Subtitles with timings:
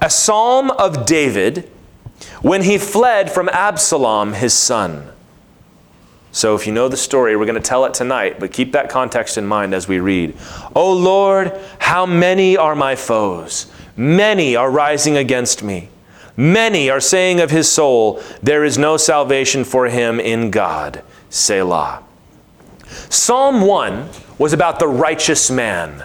[0.00, 1.70] a psalm of David
[2.42, 5.12] when he fled from Absalom, his son.
[6.32, 8.88] So, if you know the story, we're going to tell it tonight, but keep that
[8.88, 10.36] context in mind as we read.
[10.76, 13.70] O Lord, how many are my foes?
[13.96, 15.88] Many are rising against me.
[16.36, 21.02] Many are saying of his soul, There is no salvation for him in God.
[21.30, 22.02] Selah.
[23.08, 24.08] Psalm 1
[24.38, 26.04] was about the righteous man.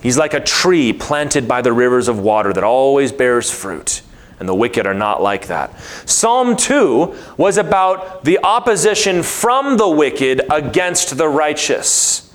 [0.00, 4.02] He's like a tree planted by the rivers of water that always bears fruit
[4.40, 5.78] and the wicked are not like that.
[6.08, 12.29] Psalm 2 was about the opposition from the wicked against the righteous.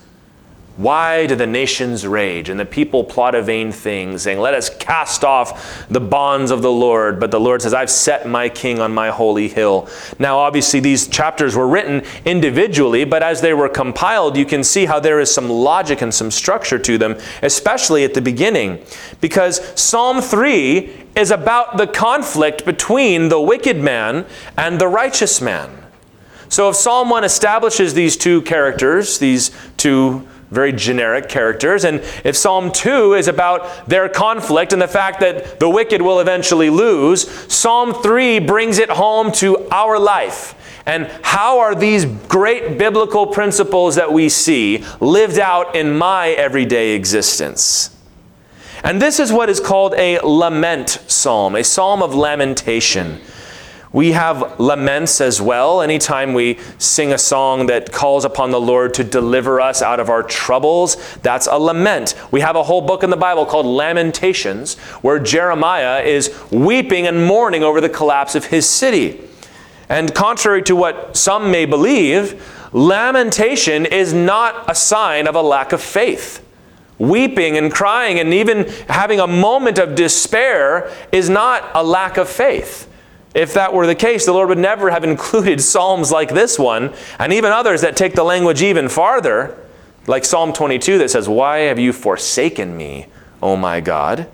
[0.77, 4.69] Why do the nations rage and the people plot a vain thing, saying, Let us
[4.77, 7.17] cast off the bonds of the Lord?
[7.17, 9.87] But the Lord says, I've set my king on my holy hill.
[10.19, 14.85] Now, obviously, these chapters were written individually, but as they were compiled, you can see
[14.85, 18.83] how there is some logic and some structure to them, especially at the beginning.
[19.21, 24.25] Because Psalm 3 is about the conflict between the wicked man
[24.57, 25.85] and the righteous man.
[26.49, 31.83] So if Psalm 1 establishes these two characters, these two very generic characters.
[31.83, 36.19] And if Psalm 2 is about their conflict and the fact that the wicked will
[36.19, 40.53] eventually lose, Psalm 3 brings it home to our life.
[40.85, 46.95] And how are these great biblical principles that we see lived out in my everyday
[46.95, 47.89] existence?
[48.83, 53.19] And this is what is called a lament psalm, a psalm of lamentation.
[53.95, 55.81] We have laments as well.
[55.81, 60.09] Anytime we sing a song that calls upon the Lord to deliver us out of
[60.09, 62.13] our troubles, that's a lament.
[62.29, 67.25] We have a whole book in the Bible called Lamentations, where Jeremiah is weeping and
[67.25, 69.21] mourning over the collapse of his city.
[69.87, 75.71] And contrary to what some may believe, lamentation is not a sign of a lack
[75.71, 76.45] of faith.
[76.99, 82.27] Weeping and crying and even having a moment of despair is not a lack of
[82.27, 82.91] faith.
[83.35, 86.93] If that were the case, the Lord would never have included psalms like this one,
[87.19, 89.55] and even others that take the language even farther,
[90.07, 93.07] like Psalm 22 that says, Why have you forsaken me,
[93.43, 94.27] O my God?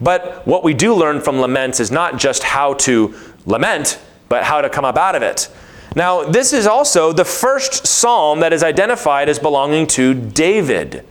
[0.00, 3.14] But what we do learn from laments is not just how to
[3.46, 5.50] lament, but how to come up out of it.
[5.96, 11.04] Now, this is also the first psalm that is identified as belonging to David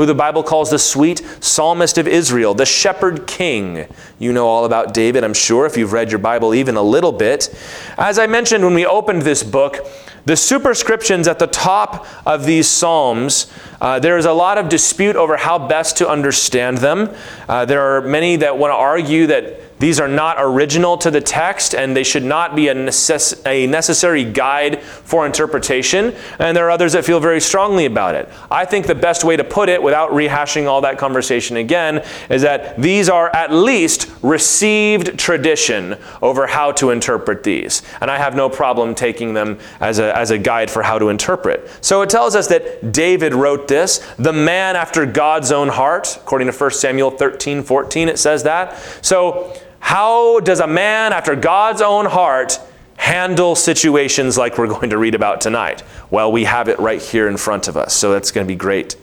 [0.00, 3.86] who the Bible calls the sweet psalmist of Israel, the shepherd king.
[4.18, 7.12] You know all about David, I'm sure, if you've read your Bible even a little
[7.12, 7.54] bit.
[7.98, 9.86] As I mentioned when we opened this book,
[10.24, 13.52] the superscriptions at the top of these Psalms,
[13.82, 17.14] uh, there is a lot of dispute over how best to understand them.
[17.46, 21.22] Uh, there are many that want to argue that these are not original to the
[21.22, 26.14] text and they should not be a, necess- a, necessary guide for interpretation.
[26.38, 28.28] And there are others that feel very strongly about it.
[28.50, 32.42] I think the best way to put it, without rehashing all that conversation again, is
[32.42, 37.82] that these are at least received tradition over how to interpret these.
[38.02, 41.08] And I have no problem taking them as a, as a guide for how to
[41.08, 41.70] interpret.
[41.80, 46.50] So it tells us that David wrote this, the man after God's own heart, according
[46.50, 48.78] to 1 Samuel 13 14, it says that.
[49.00, 52.60] So, how does a man after God's own heart
[52.96, 55.82] handle situations like we're going to read about tonight?
[56.10, 58.56] Well, we have it right here in front of us, so that's going to be
[58.56, 58.96] great.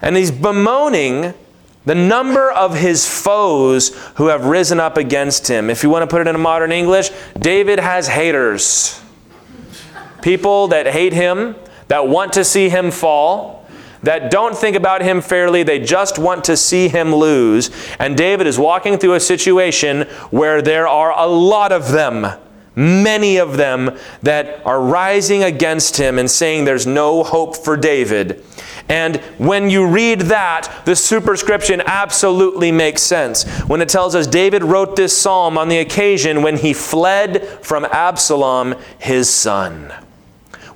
[0.00, 1.34] And he's bemoaning
[1.86, 5.70] the number of his foes who have risen up against him.
[5.70, 9.00] If you want to put it in modern English, David has haters.
[10.20, 11.54] People that hate him,
[11.88, 13.55] that want to see him fall
[14.06, 15.64] that don't think about him fairly.
[15.64, 17.72] They just want to see him lose.
[17.98, 22.24] And David is walking through a situation where there are a lot of them,
[22.76, 28.44] many of them, that are rising against him and saying there's no hope for David.
[28.88, 33.42] And when you read that, the superscription absolutely makes sense.
[33.62, 37.84] When it tells us David wrote this psalm on the occasion when he fled from
[37.86, 40.05] Absalom, his son.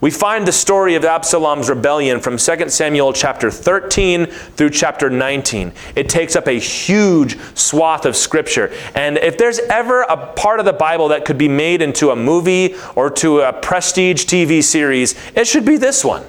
[0.01, 5.73] We find the story of Absalom's rebellion from 2 Samuel chapter 13 through chapter 19.
[5.95, 8.73] It takes up a huge swath of scripture.
[8.95, 12.17] And if there's ever a part of the Bible that could be made into a
[12.17, 16.25] movie or to a prestige TV series, it should be this one.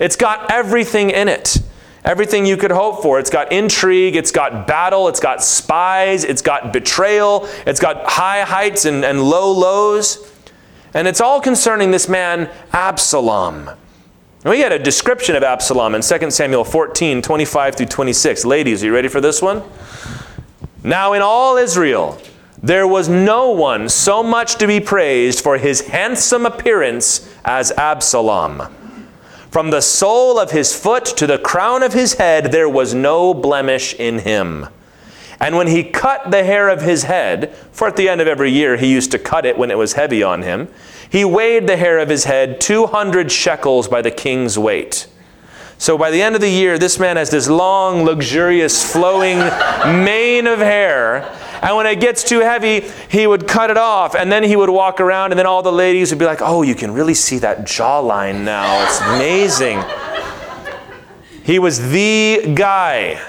[0.00, 1.58] It's got everything in it.
[2.04, 3.20] Everything you could hope for.
[3.20, 8.42] It's got intrigue, it's got battle, it's got spies, it's got betrayal, it's got high
[8.42, 10.33] heights and, and low lows.
[10.94, 13.68] And it's all concerning this man, Absalom.
[14.44, 18.44] we get a description of Absalom in 2 Samuel 14, 25 through 26.
[18.44, 19.64] Ladies, are you ready for this one?
[20.84, 22.20] Now, in all Israel,
[22.62, 28.62] there was no one so much to be praised for his handsome appearance as Absalom.
[29.50, 33.34] From the sole of his foot to the crown of his head, there was no
[33.34, 34.68] blemish in him.
[35.40, 38.50] And when he cut the hair of his head, for at the end of every
[38.50, 40.68] year he used to cut it when it was heavy on him,
[41.08, 45.06] he weighed the hair of his head 200 shekels by the king's weight.
[45.76, 49.38] So by the end of the year, this man has this long, luxurious, flowing
[50.04, 51.30] mane of hair.
[51.62, 54.14] And when it gets too heavy, he would cut it off.
[54.14, 56.62] And then he would walk around, and then all the ladies would be like, Oh,
[56.62, 58.84] you can really see that jawline now.
[58.84, 59.82] It's amazing.
[61.42, 63.20] he was the guy.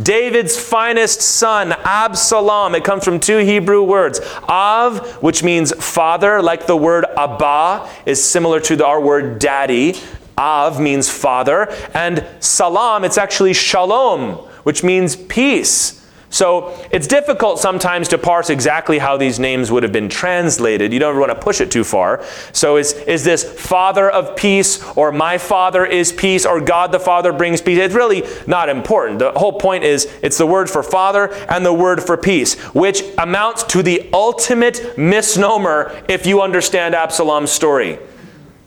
[0.00, 2.74] David's finest son, Absalom.
[2.74, 4.20] It comes from two Hebrew words.
[4.48, 9.96] Av, which means father, like the word Abba is similar to our word daddy.
[10.38, 11.68] Av means father.
[11.94, 16.07] And Salam, it's actually Shalom, which means peace.
[16.30, 20.92] So it's difficult sometimes to parse exactly how these names would have been translated.
[20.92, 22.22] You don't want to push it too far.
[22.52, 27.00] So is, is this Father of peace, or my Father is peace, or God the
[27.00, 27.78] Father brings peace?
[27.78, 29.20] It's really not important.
[29.20, 33.02] The whole point is it's the word for Father and the word for peace, which
[33.16, 37.98] amounts to the ultimate misnomer if you understand Absalom's story.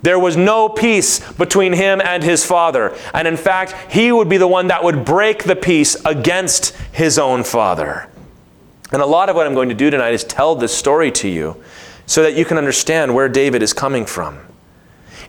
[0.01, 2.95] There was no peace between him and his father.
[3.13, 7.19] And in fact, he would be the one that would break the peace against his
[7.19, 8.07] own father.
[8.91, 11.27] And a lot of what I'm going to do tonight is tell this story to
[11.27, 11.63] you
[12.05, 14.39] so that you can understand where David is coming from.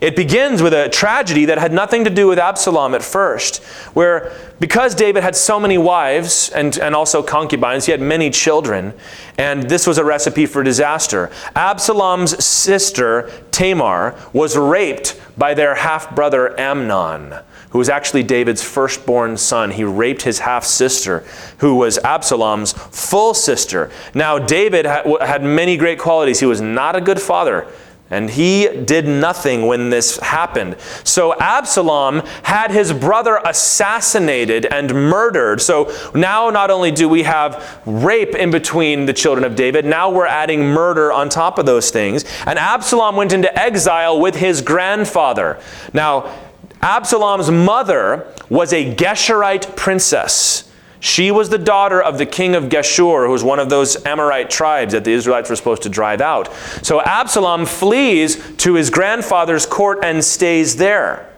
[0.02, 3.62] It begins with a tragedy that had nothing to do with Absalom at first,
[3.94, 8.94] where because David had so many wives and, and also concubines, he had many children,
[9.38, 11.30] and this was a recipe for disaster.
[11.54, 17.36] Absalom's sister, Tamar, was raped by their half brother Amnon
[17.70, 19.70] who was actually David's firstborn son.
[19.70, 21.24] He raped his half sister,
[21.56, 23.90] who was Absalom's full sister.
[24.12, 26.38] Now, David had many great qualities.
[26.38, 27.66] He was not a good father.
[28.12, 30.76] And he did nothing when this happened.
[31.02, 35.62] So Absalom had his brother assassinated and murdered.
[35.62, 40.10] So now not only do we have rape in between the children of David, now
[40.10, 42.26] we're adding murder on top of those things.
[42.46, 45.58] And Absalom went into exile with his grandfather.
[45.94, 46.38] Now,
[46.82, 50.70] Absalom's mother was a Geshurite princess.
[51.04, 54.48] She was the daughter of the king of Geshur, who was one of those Amorite
[54.48, 56.54] tribes that the Israelites were supposed to drive out.
[56.82, 61.28] So Absalom flees to his grandfather's court and stays there.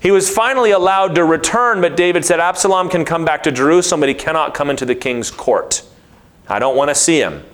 [0.00, 4.00] He was finally allowed to return, but David said, Absalom can come back to Jerusalem,
[4.00, 5.82] but he cannot come into the king's court.
[6.48, 7.44] I don't want to see him.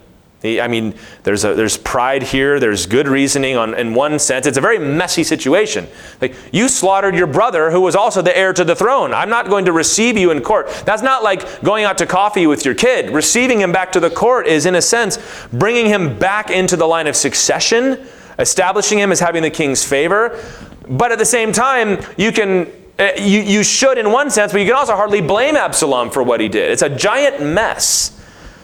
[0.42, 4.46] I mean, there's, a, there's pride here, there's good reasoning on, in one sense.
[4.46, 5.86] It's a very messy situation.
[6.20, 9.12] Like, you slaughtered your brother who was also the heir to the throne.
[9.12, 10.68] I'm not going to receive you in court.
[10.86, 13.10] That's not like going out to coffee with your kid.
[13.10, 15.18] Receiving him back to the court is, in a sense,
[15.52, 18.06] bringing him back into the line of succession,
[18.38, 20.42] establishing him as having the king's favor.
[20.88, 24.60] But at the same time, you can uh, you, you should in one sense, but
[24.60, 26.70] you can also hardly blame Absalom for what he did.
[26.70, 28.19] It's a giant mess.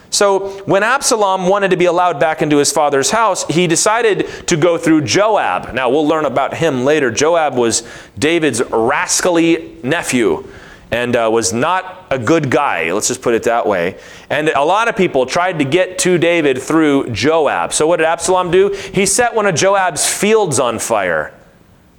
[0.09, 4.57] So when Absalom wanted to be allowed back into his father's house, he decided to
[4.57, 5.73] go through Joab.
[5.73, 7.11] Now we'll learn about him later.
[7.11, 7.87] Joab was
[8.17, 10.47] David's rascally nephew
[10.91, 13.99] and uh, was not a good guy, let's just put it that way.
[14.29, 17.73] And a lot of people tried to get to David through Joab.
[17.73, 18.69] So what did Absalom do?
[18.93, 21.33] He set one of Joab's fields on fire.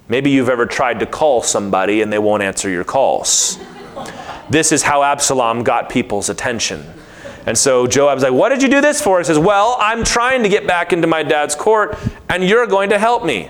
[0.07, 3.59] Maybe you've ever tried to call somebody and they won't answer your calls.
[4.49, 6.83] This is how Absalom got people's attention.
[7.49, 9.17] And so Joab's like, What did you do this for?
[9.17, 11.97] He says, Well, I'm trying to get back into my dad's court,
[12.29, 13.49] and you're going to help me.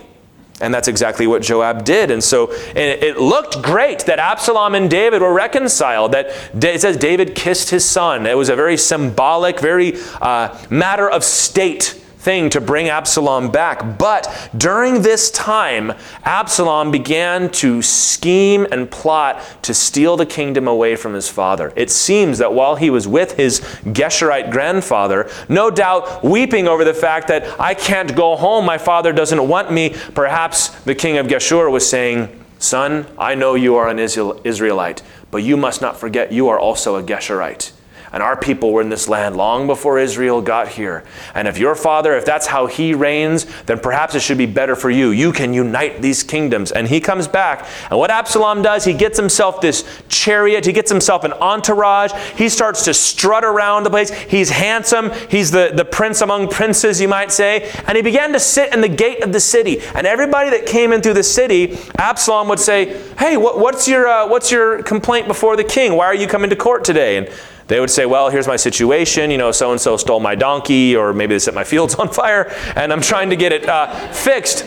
[0.62, 2.10] And that's exactly what Joab did.
[2.10, 6.14] And so it looked great that Absalom and David were reconciled.
[6.14, 6.28] That
[6.64, 8.26] it says David kissed his son.
[8.26, 13.98] It was a very symbolic, very uh, matter of state thing to bring Absalom back.
[13.98, 20.96] But during this time, Absalom began to scheme and plot to steal the kingdom away
[20.98, 21.72] from his father.
[21.76, 26.94] It seems that while he was with his Geshurite grandfather, no doubt weeping over the
[26.94, 31.28] fact that I can't go home, my father doesn't want me, perhaps the king of
[31.28, 32.28] Geshur was saying,
[32.60, 36.98] Son, I know you are an Israelite, but you must not forget you are also
[36.98, 37.72] a Geshurite.
[38.12, 41.04] And our people were in this land long before Israel got here.
[41.36, 44.76] And if your father, if that's how he reigns, then perhaps it should be better
[44.76, 45.12] for you.
[45.12, 46.72] You can unite these kingdoms.
[46.72, 47.68] And he comes back.
[47.90, 52.12] And what Absalom does, he gets himself this chariot, he gets himself an entourage.
[52.36, 54.12] He starts to strut around the place.
[54.12, 55.12] He's handsome.
[55.30, 57.72] He's the, the prince among princes, you might say.
[57.86, 59.82] And he began to sit in the gate of the city.
[59.94, 64.08] And everybody that came in through the city, Absalom would say, Hey, what, what's, your,
[64.08, 65.96] uh, what's your complaint before the king?
[65.96, 67.18] Why are you coming to court today?
[67.18, 67.30] And
[67.70, 69.32] they would say, Well, here's my situation.
[69.32, 72.10] You know, so and so stole my donkey, or maybe they set my fields on
[72.10, 74.64] fire, and I'm trying to get it uh, fixed.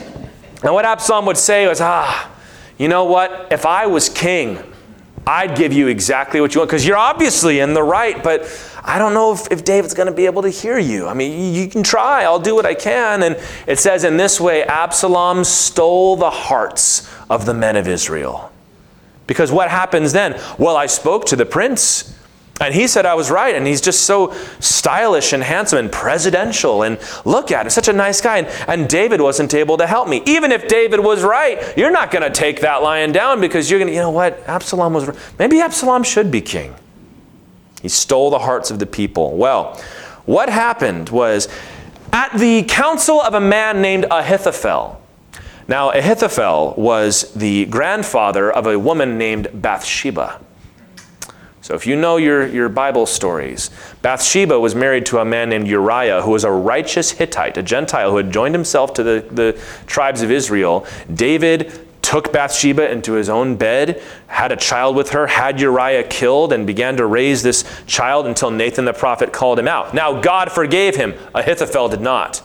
[0.63, 2.31] And what Absalom would say was, Ah,
[2.79, 3.49] you know what?
[3.51, 4.59] If I was king,
[5.27, 8.43] I'd give you exactly what you want because you're obviously in the right, but
[8.85, 11.07] I don't know if, if David's going to be able to hear you.
[11.07, 13.23] I mean, you can try, I'll do what I can.
[13.23, 18.53] And it says, In this way, Absalom stole the hearts of the men of Israel.
[19.27, 20.41] Because what happens then?
[20.59, 22.17] Well, I spoke to the prince.
[22.63, 23.57] And he said I was right.
[23.57, 26.85] And he's just so stylish and handsome and presidential.
[26.85, 28.39] And look at him, such a nice guy.
[28.39, 30.23] And, and David wasn't able to help me.
[30.27, 33.81] Even if David was right, you're not going to take that lion down because you're
[33.81, 34.41] going to, you know what?
[34.47, 36.75] Absalom was, maybe Absalom should be king.
[37.83, 39.37] He stole the hearts of the people.
[39.37, 39.83] Well,
[40.25, 41.49] what happened was
[42.13, 45.03] at the counsel of a man named Ahithophel.
[45.67, 50.41] Now, Ahithophel was the grandfather of a woman named Bathsheba.
[51.63, 53.71] So, if you know your, your Bible stories,
[54.03, 58.11] Bathsheba was married to a man named Uriah, who was a righteous Hittite, a Gentile
[58.11, 60.85] who had joined himself to the, the tribes of Israel.
[61.15, 66.53] David took Bathsheba into his own bed, had a child with her, had Uriah killed,
[66.53, 69.95] and began to raise this child until Nathan the prophet called him out.
[69.95, 72.43] Now, God forgave him, Ahithophel did not.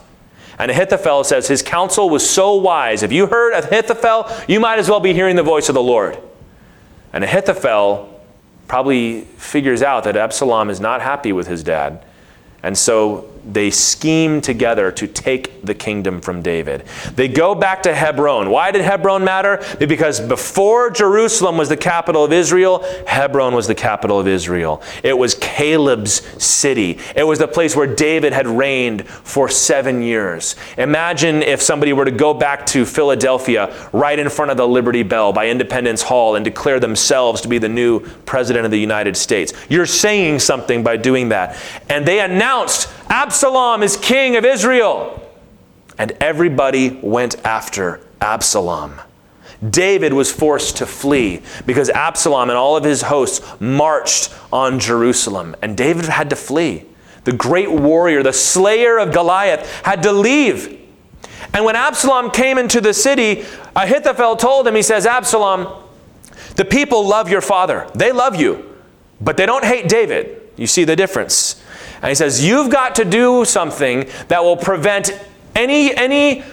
[0.59, 3.01] And Ahithophel says his counsel was so wise.
[3.01, 6.19] If you heard Ahithophel, you might as well be hearing the voice of the Lord.
[7.11, 8.16] And Ahithophel
[8.67, 12.03] probably figures out that Absalom is not happy with his dad.
[12.63, 16.85] And so they scheme together to take the kingdom from David.
[17.15, 18.49] They go back to Hebron.
[18.49, 19.63] Why did Hebron matter?
[19.79, 24.81] Because before Jerusalem was the capital of Israel, Hebron was the capital of Israel.
[25.03, 26.99] It was Caleb's city.
[27.15, 30.55] It was the place where David had reigned for seven years.
[30.77, 35.03] Imagine if somebody were to go back to Philadelphia right in front of the Liberty
[35.03, 39.15] Bell by Independence Hall and declare themselves to be the new president of the United
[39.15, 39.53] States.
[39.69, 41.57] You're saying something by doing that.
[41.89, 45.23] And they announced Absalom is king of Israel.
[45.97, 48.99] And everybody went after Absalom.
[49.67, 55.55] David was forced to flee because Absalom and all of his hosts marched on Jerusalem.
[55.61, 56.85] And David had to flee.
[57.23, 60.79] The great warrior, the slayer of Goliath, had to leave.
[61.53, 63.45] And when Absalom came into the city,
[63.75, 65.83] Ahithophel told him, he says, Absalom,
[66.55, 67.89] the people love your father.
[67.95, 68.75] They love you,
[69.19, 70.41] but they don't hate David.
[70.55, 71.63] You see the difference.
[72.01, 75.11] And he says, You've got to do something that will prevent
[75.55, 76.43] any, any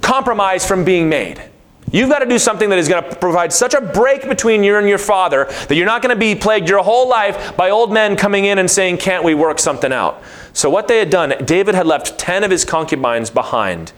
[0.00, 1.42] compromise from being made.
[1.90, 4.76] You've got to do something that is going to provide such a break between you
[4.76, 7.92] and your father that you're not going to be plagued your whole life by old
[7.92, 10.22] men coming in and saying, Can't we work something out?
[10.54, 13.92] So, what they had done, David had left 10 of his concubines behind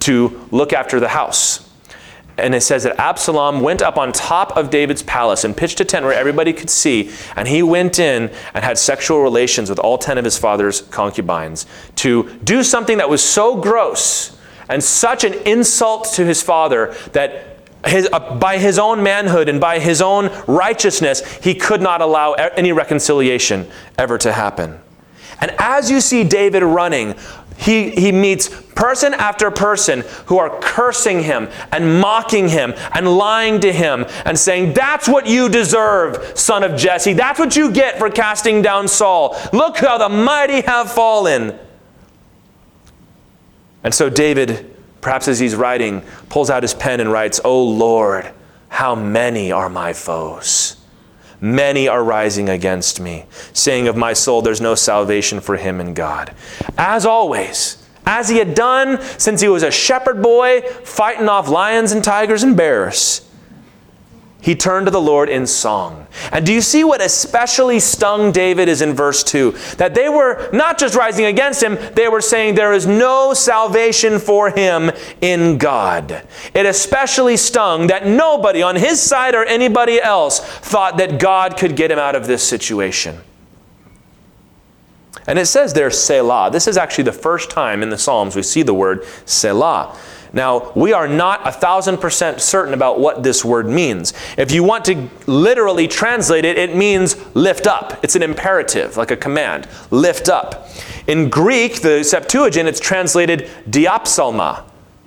[0.00, 1.69] to look after the house
[2.40, 5.84] and it says that Absalom went up on top of David's palace and pitched a
[5.84, 9.98] tent where everybody could see, and he went in and had sexual relations with all
[9.98, 11.66] 10 of his father's concubines
[11.96, 14.36] to do something that was so gross
[14.68, 19.60] and such an insult to his father that his, uh, by his own manhood and
[19.60, 23.68] by his own righteousness, he could not allow any reconciliation
[23.98, 24.78] ever to happen.
[25.40, 27.14] And as you see David running,
[27.60, 33.60] he, he meets person after person who are cursing him and mocking him and lying
[33.60, 37.12] to him and saying, That's what you deserve, son of Jesse.
[37.12, 39.36] That's what you get for casting down Saul.
[39.52, 41.58] Look how the mighty have fallen.
[43.84, 46.00] And so David, perhaps as he's writing,
[46.30, 48.32] pulls out his pen and writes, Oh Lord,
[48.70, 50.79] how many are my foes?
[51.40, 55.94] Many are rising against me, saying of my soul, there's no salvation for him in
[55.94, 56.34] God.
[56.76, 61.92] As always, as he had done since he was a shepherd boy fighting off lions
[61.92, 63.26] and tigers and bears,
[64.40, 66.06] he turned to the Lord in song.
[66.32, 69.52] And do you see what especially stung David is in verse 2?
[69.76, 74.18] That they were not just rising against him, they were saying there is no salvation
[74.18, 76.26] for him in God.
[76.54, 81.76] It especially stung that nobody on his side or anybody else thought that God could
[81.76, 83.20] get him out of this situation.
[85.26, 86.50] And it says there, Selah.
[86.50, 89.96] This is actually the first time in the Psalms we see the word Selah.
[90.32, 94.12] Now, we are not a thousand percent certain about what this word means.
[94.38, 97.98] If you want to literally translate it, it means lift up.
[98.04, 99.68] It's an imperative, like a command.
[99.90, 100.68] Lift up.
[101.06, 104.62] In Greek, the Septuagint, it's translated diapsalma,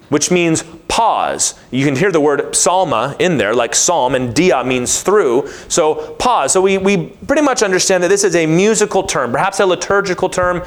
[0.09, 1.55] which means pause.
[1.71, 5.47] You can hear the word psalma in there, like psalm, and dia means through.
[5.69, 6.51] So pause.
[6.51, 10.29] So we, we pretty much understand that this is a musical term, perhaps a liturgical
[10.29, 10.63] term,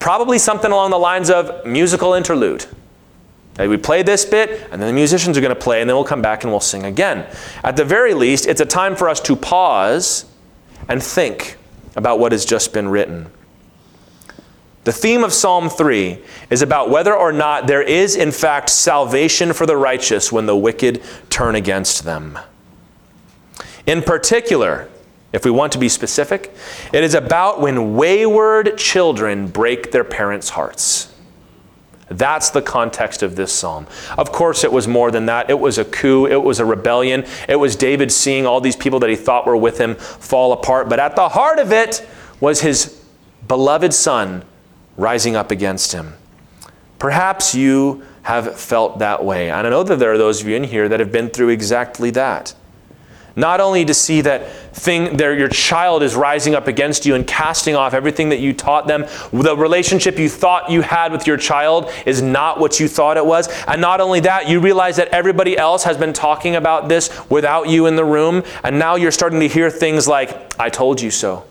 [0.00, 2.66] probably something along the lines of musical interlude.
[3.58, 6.04] We play this bit, and then the musicians are going to play, and then we'll
[6.04, 7.26] come back and we'll sing again.
[7.62, 10.26] At the very least, it's a time for us to pause
[10.88, 11.56] and think
[11.94, 13.30] about what has just been written.
[14.82, 16.18] The theme of Psalm 3
[16.50, 20.56] is about whether or not there is, in fact, salvation for the righteous when the
[20.56, 22.38] wicked turn against them.
[23.86, 24.88] In particular,
[25.32, 26.54] if we want to be specific,
[26.92, 31.13] it is about when wayward children break their parents' hearts.
[32.08, 33.86] That's the context of this psalm.
[34.18, 35.48] Of course, it was more than that.
[35.48, 37.24] It was a coup, it was a rebellion.
[37.48, 40.88] It was David seeing all these people that he thought were with him fall apart.
[40.88, 42.06] But at the heart of it
[42.40, 43.00] was his
[43.48, 44.44] beloved son
[44.96, 46.14] rising up against him.
[46.98, 49.50] Perhaps you have felt that way.
[49.50, 51.50] And I know that there are those of you in here that have been through
[51.50, 52.54] exactly that.
[53.36, 57.26] Not only to see that thing there your child is rising up against you and
[57.26, 61.36] casting off everything that you taught them, the relationship you thought you had with your
[61.36, 63.48] child is not what you thought it was.
[63.66, 67.68] And not only that, you realize that everybody else has been talking about this without
[67.68, 71.10] you in the room, and now you're starting to hear things like, I told you
[71.10, 71.44] so.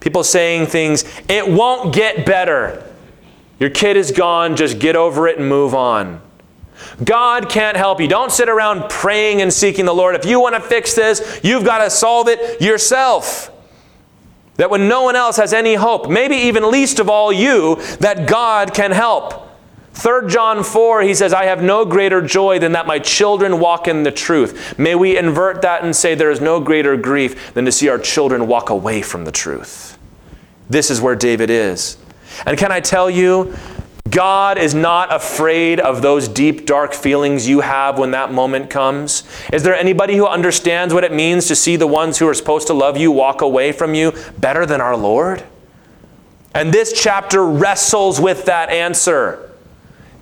[0.00, 2.86] People saying things, it won't get better.
[3.58, 6.20] Your kid is gone, just get over it and move on.
[7.04, 8.08] God can't help you.
[8.08, 10.14] Don't sit around praying and seeking the Lord.
[10.14, 13.50] If you want to fix this, you've got to solve it yourself.
[14.56, 18.28] That when no one else has any hope, maybe even least of all you, that
[18.28, 19.48] God can help.
[19.94, 23.88] 3 John 4, he says, I have no greater joy than that my children walk
[23.88, 24.78] in the truth.
[24.78, 27.98] May we invert that and say there is no greater grief than to see our
[27.98, 29.98] children walk away from the truth.
[30.68, 31.96] This is where David is.
[32.46, 33.54] And can I tell you,
[34.08, 39.24] God is not afraid of those deep, dark feelings you have when that moment comes.
[39.52, 42.66] Is there anybody who understands what it means to see the ones who are supposed
[42.68, 45.44] to love you walk away from you better than our Lord?
[46.54, 49.52] And this chapter wrestles with that answer.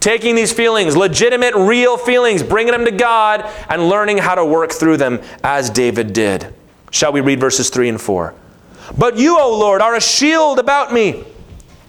[0.00, 4.72] Taking these feelings, legitimate, real feelings, bringing them to God, and learning how to work
[4.72, 6.54] through them as David did.
[6.90, 8.34] Shall we read verses 3 and 4?
[8.96, 11.24] But you, O Lord, are a shield about me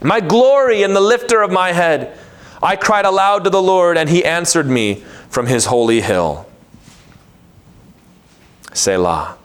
[0.03, 2.17] my glory and the lifter of my head.
[2.61, 6.45] I cried aloud to the Lord, and he answered me from his holy hill.
[8.73, 9.37] Selah.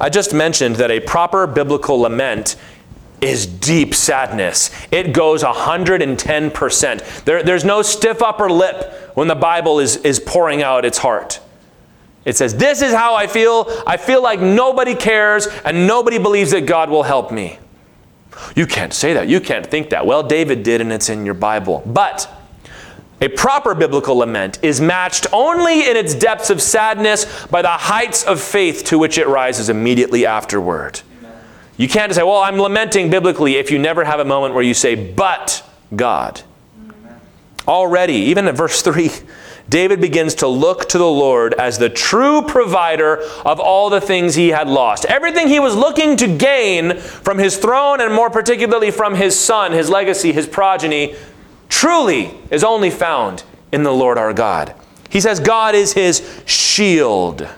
[0.00, 2.56] I just mentioned that a proper biblical lament
[3.20, 4.70] is deep sadness.
[4.90, 7.24] It goes 110%.
[7.24, 11.40] There, there's no stiff upper lip when the Bible is, is pouring out its heart.
[12.24, 13.66] It says, This is how I feel.
[13.86, 17.58] I feel like nobody cares and nobody believes that God will help me.
[18.56, 19.28] You can't say that.
[19.28, 20.06] You can't think that.
[20.06, 21.82] Well, David did, and it's in your Bible.
[21.86, 22.30] But
[23.20, 28.24] a proper biblical lament is matched only in its depths of sadness by the heights
[28.24, 31.00] of faith to which it rises immediately afterward.
[31.76, 34.74] You can't say, Well, I'm lamenting biblically if you never have a moment where you
[34.74, 35.62] say, But
[35.94, 36.42] God.
[37.68, 39.10] Already, even in verse 3,
[39.70, 44.34] David begins to look to the Lord as the true provider of all the things
[44.34, 45.04] he had lost.
[45.04, 49.70] Everything he was looking to gain from his throne and more particularly from his son,
[49.70, 51.14] his legacy, his progeny,
[51.68, 54.74] truly is only found in the Lord our God.
[55.08, 57.48] He says God is his shield.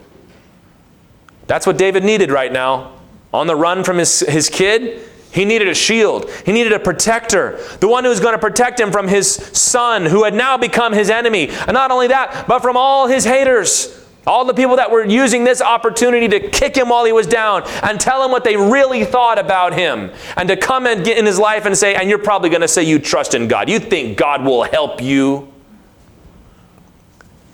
[1.47, 2.93] That's what David needed right now.
[3.33, 5.01] On the run from his, his kid,
[5.33, 6.31] he needed a shield.
[6.45, 7.59] He needed a protector.
[7.81, 10.93] The one who was going to protect him from his son, who had now become
[10.93, 11.49] his enemy.
[11.49, 13.99] And not only that, but from all his haters.
[14.27, 17.63] All the people that were using this opportunity to kick him while he was down
[17.83, 20.13] and tell him what they really thought about him.
[20.37, 22.69] And to come and get in his life and say, and you're probably going to
[22.69, 23.71] say you trust in God.
[23.71, 25.51] You think God will help you.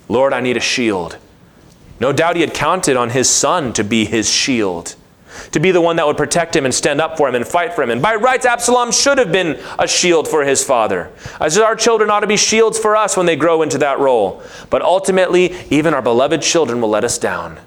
[0.09, 1.17] Lord, I need a shield.
[2.01, 4.97] No doubt he had counted on his son to be his shield
[5.53, 7.75] to be the one that would protect him and stand up for him and fight
[7.75, 7.91] for him.
[7.91, 11.11] And by rights, Absalom should have been a shield for his father.
[11.41, 14.43] As our children ought to be shields for us when they grow into that role.
[14.71, 17.59] But ultimately, even our beloved children will let us down,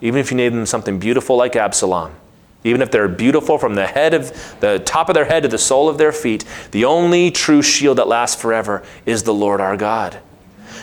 [0.00, 2.14] even if you name them something beautiful like Absalom.
[2.62, 5.56] Even if they're beautiful from the head of the top of their head to the
[5.56, 9.78] sole of their feet, the only true shield that lasts forever is the Lord our
[9.78, 10.18] God.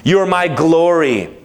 [0.03, 1.36] You are my glory.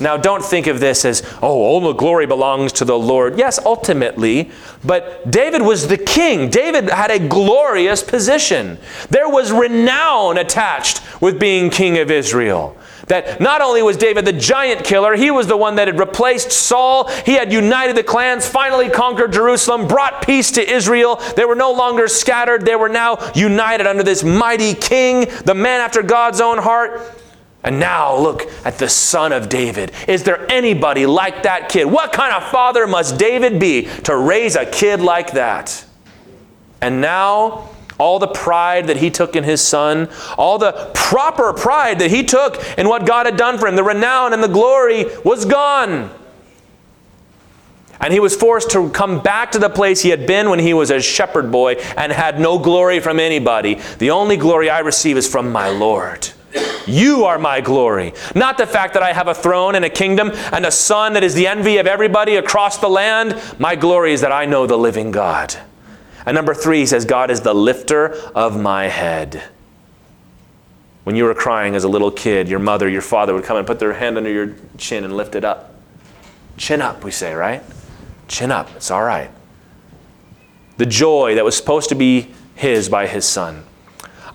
[0.00, 3.38] Now, don't think of this as, oh, all the glory belongs to the Lord.
[3.38, 4.50] Yes, ultimately,
[4.84, 6.50] but David was the king.
[6.50, 8.78] David had a glorious position.
[9.10, 12.76] There was renown attached with being king of Israel.
[13.08, 16.52] That not only was David the giant killer, he was the one that had replaced
[16.52, 17.08] Saul.
[17.24, 21.16] He had united the clans, finally conquered Jerusalem, brought peace to Israel.
[21.34, 25.80] They were no longer scattered, they were now united under this mighty king, the man
[25.80, 27.17] after God's own heart.
[27.68, 29.92] And now look at the son of David.
[30.08, 31.84] Is there anybody like that kid?
[31.84, 35.84] What kind of father must David be to raise a kid like that?
[36.80, 41.98] And now, all the pride that he took in his son, all the proper pride
[41.98, 45.04] that he took in what God had done for him, the renown and the glory
[45.22, 46.10] was gone.
[48.00, 50.72] And he was forced to come back to the place he had been when he
[50.72, 53.74] was a shepherd boy and had no glory from anybody.
[53.98, 56.30] The only glory I receive is from my Lord.
[56.86, 58.14] You are my glory.
[58.34, 61.22] Not the fact that I have a throne and a kingdom and a son that
[61.22, 63.40] is the envy of everybody across the land.
[63.58, 65.54] My glory is that I know the living God.
[66.24, 69.42] And number three, he says, God is the lifter of my head.
[71.04, 73.66] When you were crying as a little kid, your mother, your father would come and
[73.66, 75.74] put their hand under your chin and lift it up.
[76.56, 77.62] Chin up, we say, right?
[78.26, 78.68] Chin up.
[78.76, 79.30] It's all right.
[80.76, 83.64] The joy that was supposed to be his by his son.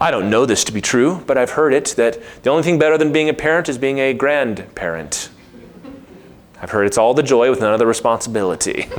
[0.04, 2.78] I don't know this to be true, but I've heard it that the only thing
[2.78, 5.30] better than being a parent is being a grandparent.
[6.62, 8.90] I've heard it's all the joy with none of the responsibility.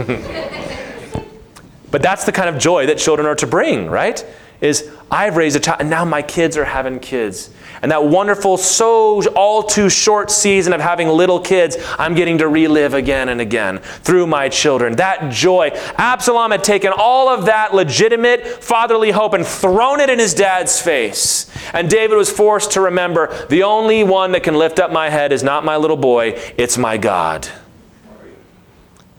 [1.90, 4.24] but that's the kind of joy that children are to bring, right?
[4.64, 7.50] Is I've raised a child, and now my kids are having kids.
[7.82, 12.48] And that wonderful, so all too short season of having little kids, I'm getting to
[12.48, 14.96] relive again and again through my children.
[14.96, 15.68] That joy.
[15.98, 20.80] Absalom had taken all of that legitimate fatherly hope and thrown it in his dad's
[20.80, 21.50] face.
[21.74, 25.30] And David was forced to remember the only one that can lift up my head
[25.30, 27.46] is not my little boy, it's my God.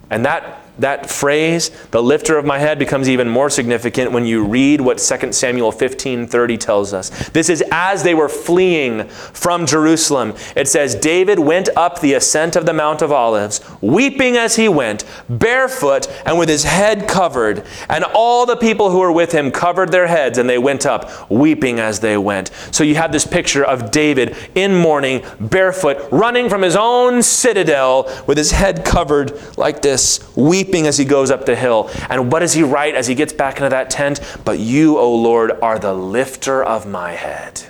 [0.10, 4.43] And that that phrase, the lifter of my head, becomes even more significant when you
[4.43, 7.09] read what 2 Samuel 15:30 tells us.
[7.29, 10.33] This is as they were fleeing from Jerusalem.
[10.55, 14.67] It says, David went up the ascent of the Mount of Olives, weeping as he
[14.67, 17.63] went, barefoot and with his head covered.
[17.89, 21.29] And all the people who were with him covered their heads, and they went up,
[21.29, 22.51] weeping as they went.
[22.71, 28.11] So you have this picture of David in mourning, barefoot, running from his own citadel
[28.27, 31.89] with his head covered like this, weeping weeping as he goes up the hill.
[32.10, 34.19] And what does he write as he gets back into that tent?
[34.43, 37.63] But you, O Lord, are the lifter of my head.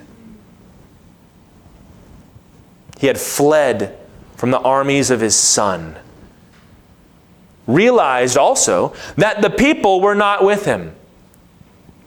[2.98, 3.98] He had fled
[4.36, 5.98] from the armies of his son.
[7.68, 10.96] Realized also that the people were not with him.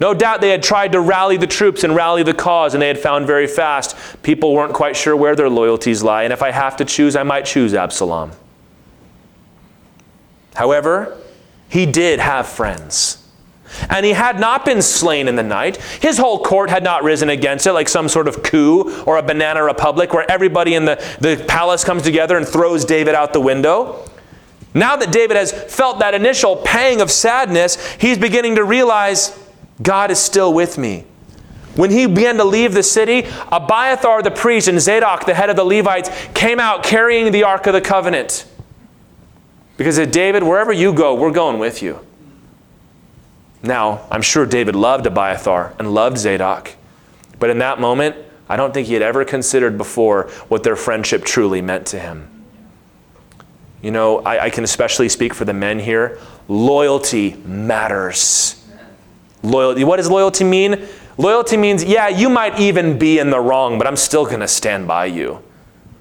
[0.00, 2.86] No doubt they had tried to rally the troops and rally the cause, and they
[2.86, 6.22] had found very fast people weren't quite sure where their loyalties lie.
[6.22, 8.30] And if I have to choose, I might choose Absalom.
[10.54, 11.16] However,
[11.68, 13.24] he did have friends.
[13.90, 15.76] And he had not been slain in the night.
[15.76, 19.22] His whole court had not risen against it like some sort of coup or a
[19.22, 23.40] banana republic where everybody in the, the palace comes together and throws David out the
[23.40, 24.04] window.
[24.74, 29.38] Now that David has felt that initial pang of sadness, he's beginning to realize
[29.82, 31.04] God is still with me.
[31.74, 35.56] When he began to leave the city, Abiathar the priest and Zadok, the head of
[35.56, 38.46] the Levites, came out carrying the Ark of the Covenant.
[39.78, 42.00] Because said, David, wherever you go, we're going with you.
[43.62, 46.72] Now, I'm sure David loved Abiathar and loved Zadok.
[47.38, 48.16] But in that moment,
[48.48, 52.28] I don't think he had ever considered before what their friendship truly meant to him.
[53.80, 56.18] You know, I, I can especially speak for the men here.
[56.48, 58.66] Loyalty matters.
[59.44, 59.84] Loyalty.
[59.84, 60.88] What does loyalty mean?
[61.18, 64.48] Loyalty means, yeah, you might even be in the wrong, but I'm still going to
[64.48, 65.40] stand by you.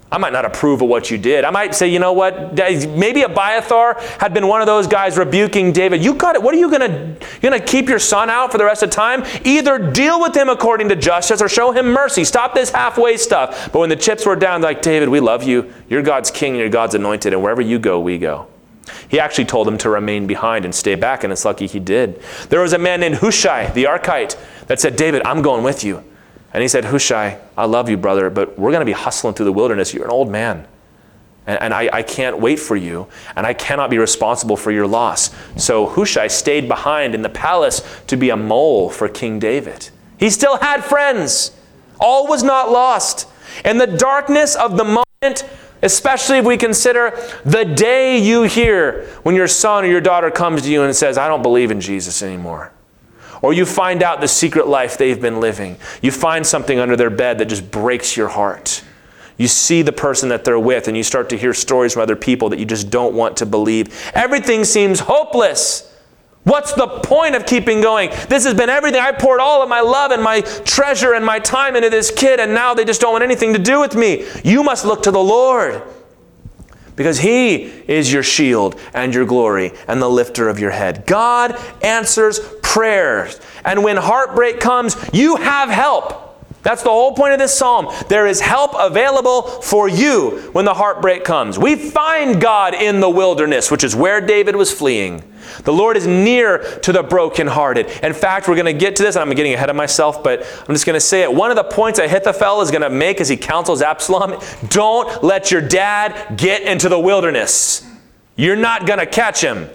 [0.10, 1.44] I might not approve of what you did.
[1.44, 2.54] I might say, you know what?
[2.56, 6.02] Maybe Abiathar had been one of those guys rebuking David.
[6.02, 6.42] You got it.
[6.42, 7.18] What are you to?
[7.42, 9.26] You're to keep your son out for the rest of time?
[9.44, 12.24] Either deal with him according to justice or show him mercy.
[12.24, 13.70] Stop this halfway stuff.
[13.74, 15.74] But when the chips were down, like David, we love you.
[15.90, 18.48] You're God's king you're God's anointed, and wherever you go, we go.
[19.10, 22.22] He actually told him to remain behind and stay back, and it's lucky he did.
[22.48, 26.04] There was a man named Hushai, the Archite, that said, David, I'm going with you.
[26.54, 29.46] And he said, Hushai, I love you, brother, but we're going to be hustling through
[29.46, 29.94] the wilderness.
[29.94, 30.68] You're an old man.
[31.46, 34.86] And, and I, I, can't wait for you, and I cannot be responsible for your
[34.86, 35.34] loss.
[35.56, 39.90] So Hushai stayed behind in the palace to be a mole for King David.
[40.18, 41.52] He still had friends.
[42.00, 43.28] All was not lost.
[43.64, 45.50] In the darkness of the moment,
[45.82, 50.64] especially if we consider the day you hear when your son or your daughter comes
[50.64, 52.72] to you and says, I don't believe in Jesus anymore.
[53.42, 55.78] Or you find out the secret life they've been living.
[56.02, 58.84] You find something under their bed that just breaks your heart.
[59.38, 62.16] You see the person that they're with, and you start to hear stories from other
[62.16, 64.12] people that you just don't want to believe.
[64.14, 65.94] Everything seems hopeless.
[66.44, 68.10] What's the point of keeping going?
[68.30, 69.02] This has been everything.
[69.02, 72.40] I poured all of my love and my treasure and my time into this kid,
[72.40, 74.26] and now they just don't want anything to do with me.
[74.44, 75.84] You must look to the Lord
[76.98, 81.06] because He is your shield and your glory and the lifter of your head.
[81.06, 83.40] God answers prayers.
[83.64, 86.27] And when heartbreak comes, you have help.
[86.68, 87.88] That's the whole point of this psalm.
[88.10, 91.58] There is help available for you when the heartbreak comes.
[91.58, 95.24] We find God in the wilderness, which is where David was fleeing.
[95.64, 97.88] The Lord is near to the brokenhearted.
[98.04, 100.76] In fact, we're going to get to this, I'm getting ahead of myself, but I'm
[100.76, 101.34] just going to say it.
[101.34, 105.52] One of the points Ahithophel is going to make as he counsels Absalom don't let
[105.52, 107.90] your dad get into the wilderness.
[108.36, 109.70] You're not going to catch him.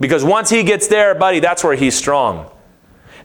[0.00, 2.50] Because once he gets there, buddy, that's where he's strong.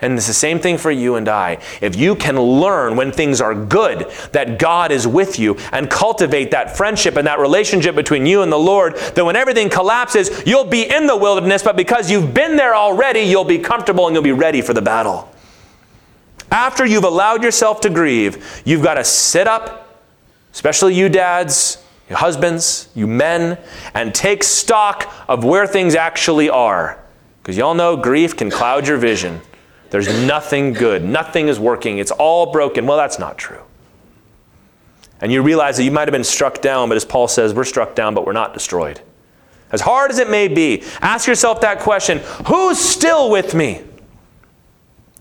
[0.02, 1.60] And it's the same thing for you and I.
[1.80, 6.52] If you can learn when things are good that God is with you and cultivate
[6.52, 10.66] that friendship and that relationship between you and the Lord, then when everything collapses, you'll
[10.66, 14.24] be in the wilderness, but because you've been there already, you'll be comfortable and you'll
[14.24, 15.32] be ready for the battle.
[16.52, 20.04] After you've allowed yourself to grieve, you've got to sit up,
[20.52, 23.58] especially you dads, you husbands, you men,
[23.94, 27.00] and take stock of where things actually are.
[27.42, 29.42] Because y'all know grief can cloud your vision.
[29.92, 32.88] There's nothing good, nothing is working, it's all broken.
[32.88, 33.62] Well, that's not true.
[35.22, 37.64] And you realize that you might have been struck down, but as Paul says, we're
[37.64, 39.02] struck down, but we're not destroyed.
[39.72, 43.84] As hard as it may be, ask yourself that question Who's still with me?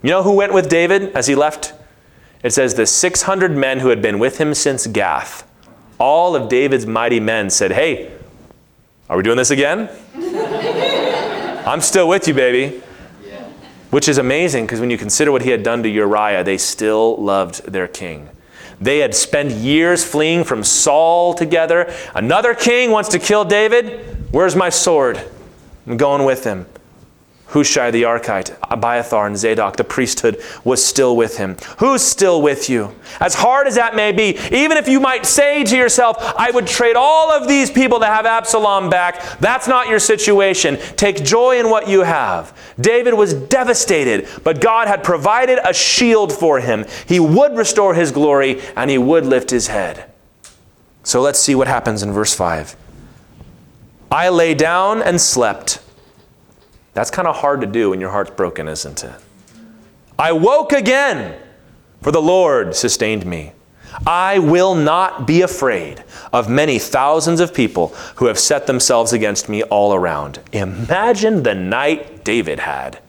[0.03, 1.75] You know who went with David as he left?
[2.43, 5.47] It says the 600 men who had been with him since Gath
[6.01, 8.11] all of David's mighty men said, Hey,
[9.09, 9.91] are we doing this again?
[11.67, 12.83] I'm still with you, baby.
[13.90, 17.16] Which is amazing because when you consider what he had done to Uriah, they still
[17.16, 18.29] loved their king.
[18.81, 21.92] They had spent years fleeing from Saul together.
[22.14, 24.16] Another king wants to kill David.
[24.31, 25.20] Where's my sword?
[25.87, 26.66] I'm going with him.
[27.51, 31.57] Hushai the Archite, Abiathar, and Zadok, the priesthood, was still with him.
[31.79, 32.95] Who's still with you?
[33.19, 36.67] As hard as that may be, even if you might say to yourself, I would
[36.67, 40.79] trade all of these people to have Absalom back, that's not your situation.
[40.97, 42.57] Take joy in what you have.
[42.81, 46.87] David was devastated, but God had provided a shield for him.
[47.07, 50.11] He would restore his glory and he would lift his head.
[51.03, 52.77] So let's see what happens in verse 5.
[54.13, 55.81] I lay down and slept.
[56.94, 59.12] That's kind of hard to do when your heart's broken, isn't it?
[60.18, 61.40] I woke again,
[62.03, 63.53] for the Lord sustained me.
[64.07, 69.48] I will not be afraid of many thousands of people who have set themselves against
[69.48, 70.40] me all around.
[70.53, 73.00] Imagine the night David had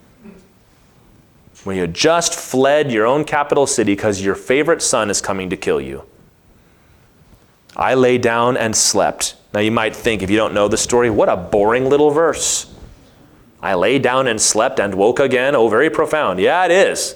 [1.64, 5.58] when you just fled your own capital city because your favorite son is coming to
[5.58, 6.04] kill you.
[7.76, 9.36] I lay down and slept.
[9.54, 12.71] Now you might think, if you don't know the story, what a boring little verse.
[13.62, 15.56] I lay down and slept and woke again.
[15.56, 16.40] Oh, very profound.
[16.40, 17.16] Yeah, it is.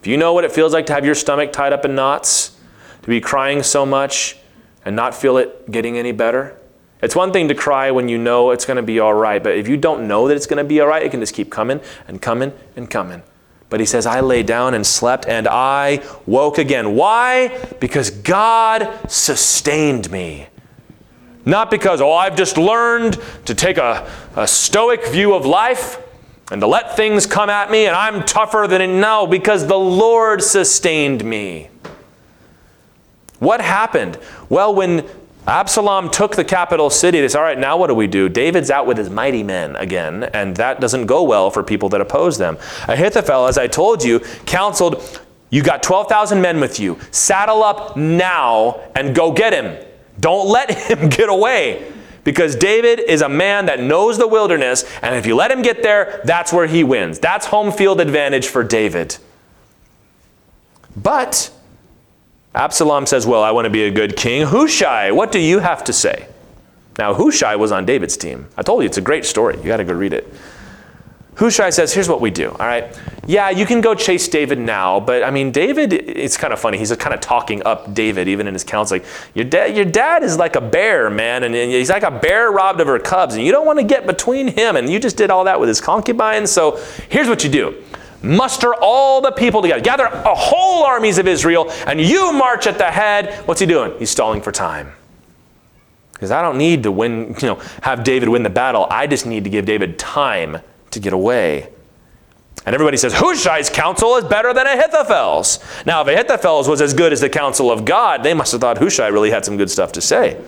[0.00, 2.56] If you know what it feels like to have your stomach tied up in knots,
[3.02, 4.36] to be crying so much
[4.84, 6.56] and not feel it getting any better,
[7.00, 9.56] it's one thing to cry when you know it's going to be all right, but
[9.56, 11.50] if you don't know that it's going to be all right, it can just keep
[11.50, 13.22] coming and coming and coming.
[13.70, 16.94] But he says, I lay down and slept and I woke again.
[16.94, 17.58] Why?
[17.80, 20.48] Because God sustained me.
[21.48, 24.06] Not because, oh, I've just learned to take a,
[24.36, 25.98] a stoic view of life
[26.52, 28.88] and to let things come at me and I'm tougher than it.
[28.88, 31.70] No, because the Lord sustained me.
[33.38, 34.18] What happened?
[34.50, 35.06] Well, when
[35.46, 38.28] Absalom took the capital city, they said, all right, now what do we do?
[38.28, 42.02] David's out with his mighty men again, and that doesn't go well for people that
[42.02, 42.58] oppose them.
[42.88, 46.98] Ahithophel, as I told you, counseled, you got 12,000 men with you.
[47.10, 49.82] Saddle up now and go get him.
[50.20, 51.92] Don't let him get away.
[52.24, 55.82] Because David is a man that knows the wilderness, and if you let him get
[55.82, 57.18] there, that's where he wins.
[57.18, 59.16] That's home field advantage for David.
[60.94, 61.50] But
[62.54, 64.46] Absalom says, Well, I want to be a good king.
[64.46, 66.28] Hushai, what do you have to say?
[66.98, 68.48] Now, Hushai was on David's team.
[68.56, 69.56] I told you it's a great story.
[69.56, 70.26] You got to go read it.
[71.38, 72.98] Hushai says, here's what we do, all right?
[73.24, 76.78] Yeah, you can go chase David now, but I mean, David, it's kind of funny.
[76.78, 78.96] He's kind of talking up David, even in his counsel.
[78.98, 82.50] Like, your, dad, your dad is like a bear, man, and he's like a bear
[82.50, 85.16] robbed of her cubs, and you don't want to get between him, and you just
[85.16, 86.50] did all that with his concubines.
[86.50, 87.84] So here's what you do
[88.20, 92.78] muster all the people together, gather a whole armies of Israel, and you march at
[92.78, 93.46] the head.
[93.46, 93.96] What's he doing?
[94.00, 94.92] He's stalling for time.
[96.14, 98.88] Because I don't need to win, you know, have David win the battle.
[98.90, 100.58] I just need to give David time
[100.90, 101.70] to get away.
[102.66, 105.58] And everybody says, Hushai's counsel is better than Ahithophel's.
[105.86, 108.78] Now, if Ahithophel's was as good as the counsel of God, they must have thought
[108.78, 110.38] Hushai really had some good stuff to say.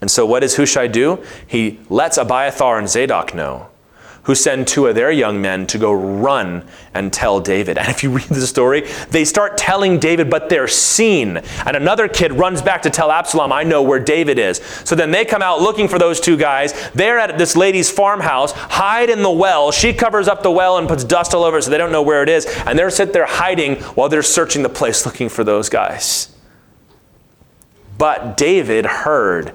[0.00, 1.22] And so, what does Hushai do?
[1.46, 3.68] He lets Abiathar and Zadok know
[4.26, 7.78] who send two of their young men to go run and tell David.
[7.78, 11.36] And if you read the story, they start telling David, but they're seen.
[11.64, 14.58] And another kid runs back to tell Absalom, I know where David is.
[14.84, 16.90] So then they come out looking for those two guys.
[16.90, 19.70] They're at this lady's farmhouse, hide in the well.
[19.70, 22.02] She covers up the well and puts dust all over it so they don't know
[22.02, 22.46] where it is.
[22.66, 26.34] And they're sit there hiding while they're searching the place looking for those guys.
[27.96, 29.54] But David heard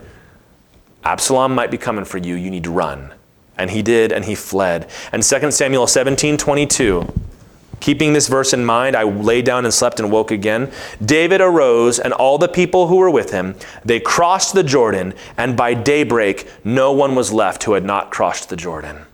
[1.04, 2.36] Absalom might be coming for you.
[2.36, 3.14] You need to run.
[3.58, 4.90] And he did, and he fled.
[5.12, 7.14] And 2 Samuel 17 22,
[7.80, 10.72] keeping this verse in mind, I lay down and slept and woke again.
[11.04, 15.58] David arose, and all the people who were with him, they crossed the Jordan, and
[15.58, 19.06] by daybreak no one was left who had not crossed the Jordan.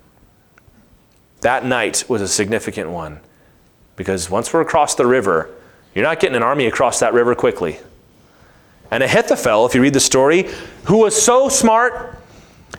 [1.41, 3.19] That night was a significant one
[3.95, 5.49] because once we're across the river,
[5.93, 7.79] you're not getting an army across that river quickly.
[8.91, 10.49] And Ahithophel, if you read the story,
[10.85, 12.17] who was so smart,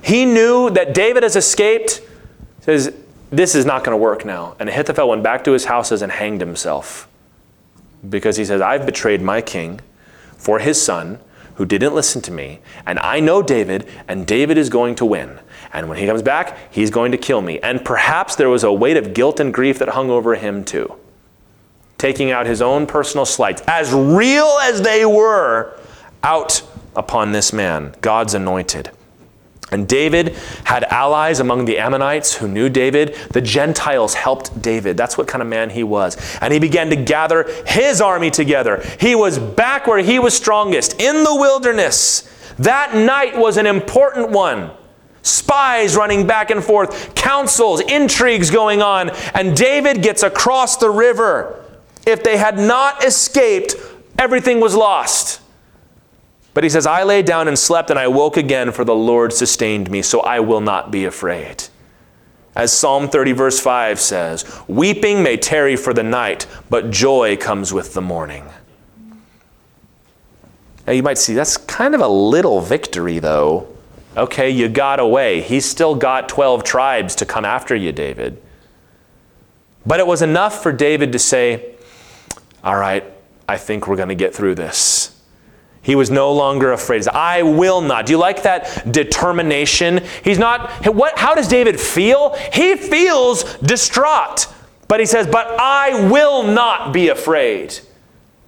[0.03, 2.01] he knew that David has escaped,
[2.61, 2.95] says,
[3.31, 4.57] This is not going to work now.
[4.59, 7.09] And Ahithophel went back to his houses and hanged himself
[8.09, 9.81] because he says, I've betrayed my king
[10.37, 11.19] for his son
[11.59, 15.41] who didn't listen to me, and I know David, and David is going to win.
[15.73, 17.59] And when he comes back, he's going to kill me.
[17.59, 20.95] And perhaps there was a weight of guilt and grief that hung over him too.
[21.99, 25.77] Taking out his own personal slights, as real as they were,
[26.23, 26.63] out
[26.95, 28.93] upon this man, God's anointed.
[29.71, 33.15] And David had allies among the Ammonites who knew David.
[33.33, 34.97] The Gentiles helped David.
[34.97, 36.17] That's what kind of man he was.
[36.41, 38.83] And he began to gather his army together.
[38.99, 42.35] He was back where he was strongest, in the wilderness.
[42.59, 44.71] That night was an important one.
[45.23, 51.63] Spies running back and forth, councils, intrigues going on, and David gets across the river.
[52.07, 53.75] If they had not escaped,
[54.19, 55.43] everything was lost.
[56.55, 59.33] But he says, I lay down and slept, and I woke again, for the Lord
[59.33, 61.65] sustained me, so I will not be afraid.
[62.57, 67.73] As Psalm 30, verse 5 says, Weeping may tarry for the night, but joy comes
[67.73, 68.45] with the morning.
[70.87, 73.69] Now you might see that's kind of a little victory, though.
[74.17, 75.43] Okay, you got away.
[75.43, 78.43] He's still got 12 tribes to come after you, David.
[79.87, 81.75] But it was enough for David to say,
[82.65, 83.05] All right,
[83.49, 85.18] I think we're going to get through this.
[85.89, 87.09] He was no longer afraid.
[87.09, 88.05] I will not.
[88.05, 90.03] Do you like that determination?
[90.23, 92.37] He's not, what, how does David feel?
[92.53, 94.49] He feels distraught.
[94.87, 97.81] But he says, But I will not be afraid.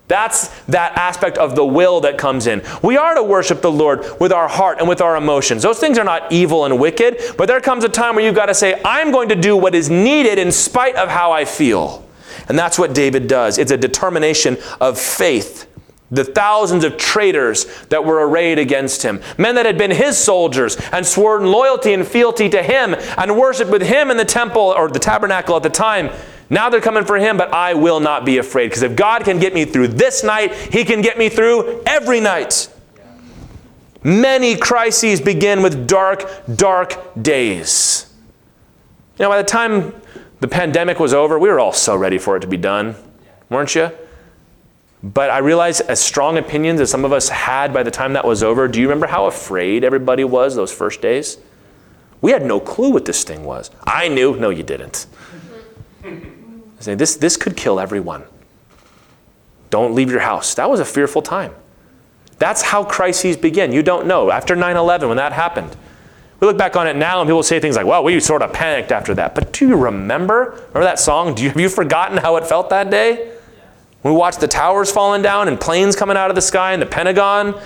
[0.07, 2.61] That's that aspect of the will that comes in.
[2.83, 5.63] We are to worship the Lord with our heart and with our emotions.
[5.63, 8.47] Those things are not evil and wicked, but there comes a time where you've got
[8.47, 12.07] to say, I'm going to do what is needed in spite of how I feel.
[12.51, 13.57] And that's what David does.
[13.57, 15.70] It's a determination of faith
[16.11, 20.77] the thousands of traitors that were arrayed against him, men that had been his soldiers
[20.93, 24.89] and sworn loyalty and fealty to him and worshiped with him in the temple or
[24.89, 26.11] the tabernacle at the time.
[26.49, 29.39] Now they're coming for him, but I will not be afraid because if God can
[29.39, 32.69] get me through this night, he can get me through every night.
[34.03, 38.13] Many crises begin with dark, dark days.
[39.19, 39.95] You know, by the time
[40.41, 42.97] the pandemic was over, we were all so ready for it to be done,
[43.49, 43.91] weren't you?
[45.03, 48.27] But I realize, as strong opinions as some of us had by the time that
[48.27, 51.39] was over, do you remember how afraid everybody was those first days?
[52.21, 53.71] We had no clue what this thing was.
[53.87, 54.37] I knew.
[54.37, 55.07] No, you didn't.
[56.81, 58.25] Say, this, this could kill everyone.
[59.71, 60.55] Don't leave your house.
[60.55, 61.55] That was a fearful time.
[62.39, 63.73] That's how crises begin.
[63.73, 64.31] You don't know.
[64.31, 65.77] After 9 11, when that happened,
[66.41, 68.53] we look back on it now and people say things like, well, we sort of
[68.53, 69.35] panicked after that.
[69.35, 70.53] But do you remember?
[70.69, 71.35] Remember that song?
[71.35, 73.31] Do you, have you forgotten how it felt that day?
[74.03, 76.87] We watch the towers falling down and planes coming out of the sky and the
[76.87, 77.61] Pentagon.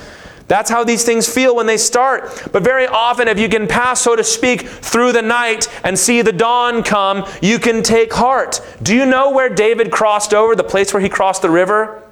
[0.46, 2.48] That's how these things feel when they start.
[2.52, 6.22] But very often, if you can pass, so to speak, through the night and see
[6.22, 8.60] the dawn come, you can take heart.
[8.82, 12.02] Do you know where David crossed over, the place where he crossed the river?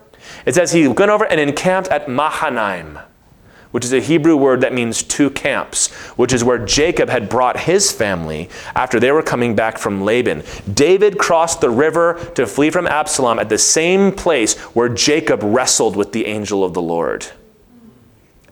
[0.47, 2.99] It says he went over and encamped at Mahanaim
[3.73, 7.61] which is a Hebrew word that means two camps, which is where Jacob had brought
[7.61, 10.45] his family after they were coming back from Laban.
[10.73, 15.97] David crossed the river to flee from Absalom at the same place where Jacob wrestled
[15.97, 17.27] with the angel of the Lord.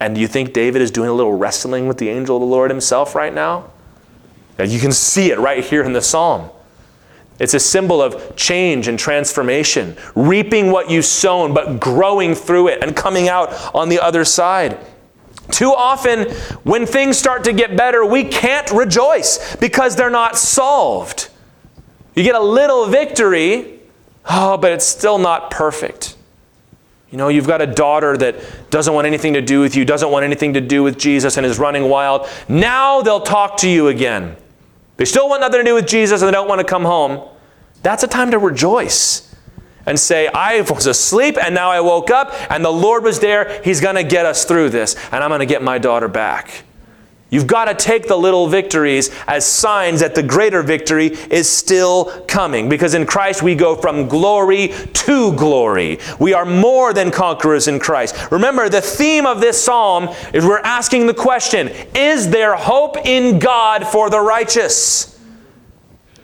[0.01, 2.47] And do you think David is doing a little wrestling with the angel of the
[2.47, 3.71] Lord himself right now?
[4.59, 6.51] now you can see it right here in the psalm.
[7.39, 12.83] It's a symbol of change and transformation, reaping what you've sown, but growing through it
[12.83, 14.79] and coming out on the other side.
[15.51, 16.31] Too often,
[16.65, 21.29] when things start to get better, we can't rejoice because they're not solved.
[22.15, 23.81] You get a little victory,
[24.29, 26.17] oh, but it's still not perfect.
[27.11, 28.37] You know, you've got a daughter that
[28.71, 31.45] doesn't want anything to do with you, doesn't want anything to do with Jesus, and
[31.45, 32.29] is running wild.
[32.49, 34.37] Now they'll talk to you again.
[34.97, 37.27] They still want nothing to do with Jesus and they don't want to come home.
[37.83, 39.30] That's a time to rejoice
[39.91, 43.61] and say, I was asleep and now I woke up and the Lord was there.
[43.65, 46.63] He's going to get us through this and I'm going to get my daughter back.
[47.29, 52.25] You've got to take the little victories as signs that the greater victory is still
[52.29, 52.69] coming.
[52.69, 55.99] Because in Christ we go from glory to glory.
[56.21, 58.31] We are more than conquerors in Christ.
[58.31, 63.41] Remember, the theme of this psalm is we're asking the question Is there hope in
[63.41, 65.21] God for the righteous?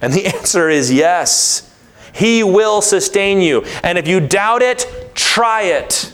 [0.00, 1.65] And the answer is yes.
[2.16, 3.62] He will sustain you.
[3.82, 6.12] And if you doubt it, try it.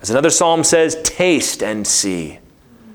[0.00, 2.38] As another psalm says, taste and see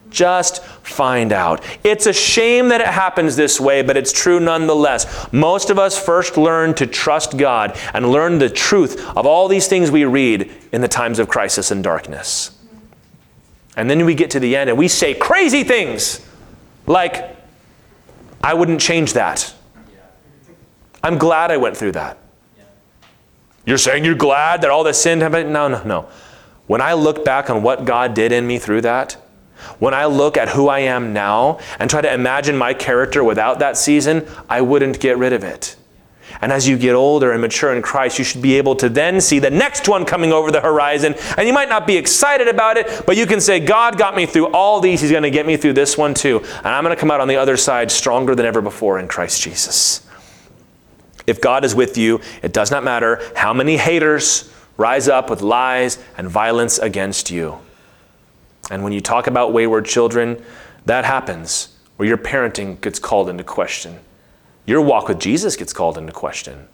[0.09, 1.63] Just find out.
[1.83, 5.31] It's a shame that it happens this way, but it's true nonetheless.
[5.33, 9.67] Most of us first learn to trust God and learn the truth of all these
[9.67, 12.51] things we read in the times of crisis and darkness.
[13.77, 16.25] And then we get to the end and we say crazy things
[16.87, 17.37] like,
[18.43, 19.53] I wouldn't change that.
[21.03, 22.17] I'm glad I went through that.
[23.65, 25.53] You're saying you're glad that all this sin happened?
[25.53, 26.09] No, no, no.
[26.67, 29.17] When I look back on what God did in me through that,
[29.79, 33.59] when I look at who I am now and try to imagine my character without
[33.59, 35.75] that season, I wouldn't get rid of it.
[36.41, 39.21] And as you get older and mature in Christ, you should be able to then
[39.21, 41.13] see the next one coming over the horizon.
[41.37, 44.25] And you might not be excited about it, but you can say, God got me
[44.25, 45.01] through all these.
[45.01, 46.39] He's going to get me through this one too.
[46.39, 49.07] And I'm going to come out on the other side stronger than ever before in
[49.07, 50.07] Christ Jesus.
[51.27, 55.41] If God is with you, it does not matter how many haters rise up with
[55.41, 57.59] lies and violence against you.
[58.69, 60.43] And when you talk about wayward children,
[60.85, 63.99] that happens where your parenting gets called into question.
[64.65, 66.67] Your walk with Jesus gets called into question.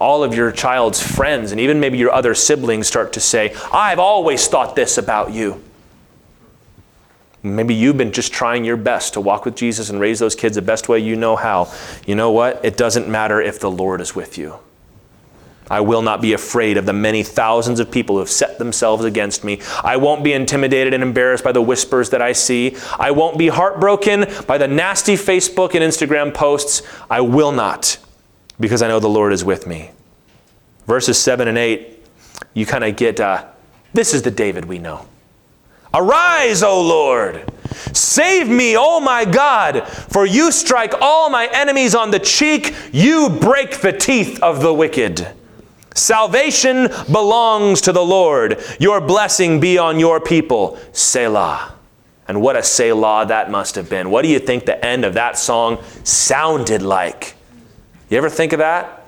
[0.00, 3.98] All of your child's friends and even maybe your other siblings start to say, I've
[3.98, 5.62] always thought this about you.
[7.44, 10.54] Maybe you've been just trying your best to walk with Jesus and raise those kids
[10.56, 11.70] the best way you know how.
[12.06, 12.64] You know what?
[12.64, 14.58] It doesn't matter if the Lord is with you.
[15.70, 19.04] I will not be afraid of the many thousands of people who have set themselves
[19.04, 19.60] against me.
[19.82, 22.76] I won't be intimidated and embarrassed by the whispers that I see.
[22.98, 26.82] I won't be heartbroken by the nasty Facebook and Instagram posts.
[27.10, 27.98] I will not,
[28.58, 29.90] because I know the Lord is with me.
[30.86, 32.02] Verses 7 and 8,
[32.54, 33.46] you kind of get uh,
[33.92, 35.06] this is the David we know.
[35.94, 37.50] Arise, O Lord!
[37.92, 43.30] Save me, O my God, for you strike all my enemies on the cheek, you
[43.30, 45.28] break the teeth of the wicked.
[45.94, 48.60] Salvation belongs to the Lord.
[48.80, 50.76] Your blessing be on your people.
[50.92, 51.74] Selah.
[52.26, 54.10] And what a Selah that must have been.
[54.10, 57.34] What do you think the end of that song sounded like?
[58.08, 59.03] You ever think of that?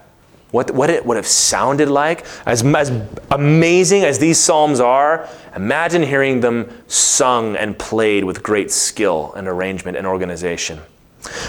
[0.53, 2.25] What, what it would have sounded like?
[2.47, 2.91] As, as
[3.31, 9.49] amazing as these Psalms are, imagine hearing them sung and played with great skill and
[9.49, 10.81] arrangement and organization.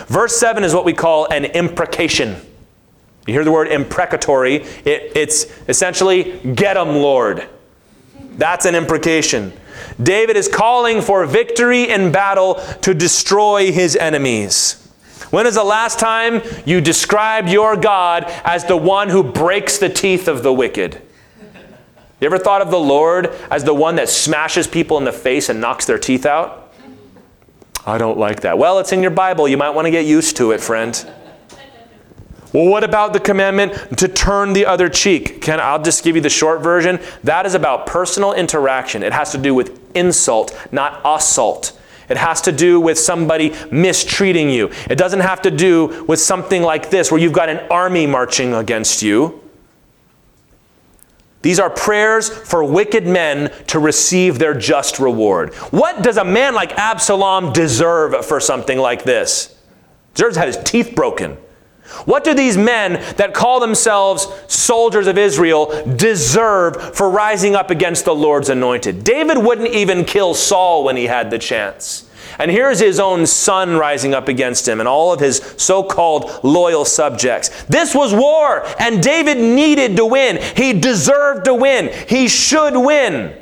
[0.07, 2.35] Verse 7 is what we call an imprecation.
[3.27, 7.47] You hear the word imprecatory, it, it's essentially, get 'em, Lord.
[8.37, 9.51] That's an imprecation.
[10.01, 14.86] David is calling for victory in battle to destroy his enemies.
[15.30, 19.89] When is the last time you described your God as the one who breaks the
[19.89, 21.01] teeth of the wicked?
[22.19, 25.49] You ever thought of the Lord as the one that smashes people in the face
[25.49, 26.73] and knocks their teeth out?
[27.86, 28.57] I don't like that.
[28.57, 29.47] Well, it's in your Bible.
[29.47, 30.93] You might want to get used to it, friend.
[32.53, 35.41] Well, what about the commandment to turn the other cheek?
[35.41, 36.99] Can I'll just give you the short version.
[37.23, 39.03] That is about personal interaction.
[39.03, 41.76] It has to do with insult, not assault.
[42.10, 44.72] It has to do with somebody mistreating you.
[44.89, 48.53] It doesn't have to do with something like this where you've got an army marching
[48.53, 49.41] against you.
[51.41, 55.53] These are prayers for wicked men to receive their just reward.
[55.72, 59.47] What does a man like Absalom deserve for something like this?
[59.47, 61.38] He Deserves to have his teeth broken.
[62.05, 68.05] What do these men that call themselves soldiers of Israel deserve for rising up against
[68.05, 69.03] the Lord's anointed?
[69.03, 72.07] David wouldn't even kill Saul when he had the chance.
[72.39, 76.43] And here's his own son rising up against him and all of his so called
[76.43, 77.63] loyal subjects.
[77.63, 80.38] This was war, and David needed to win.
[80.55, 81.89] He deserved to win.
[82.07, 83.35] He should win.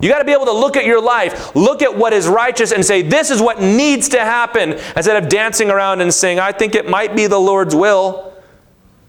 [0.00, 2.72] You got to be able to look at your life, look at what is righteous,
[2.72, 6.52] and say, This is what needs to happen, instead of dancing around and saying, I
[6.52, 8.32] think it might be the Lord's will.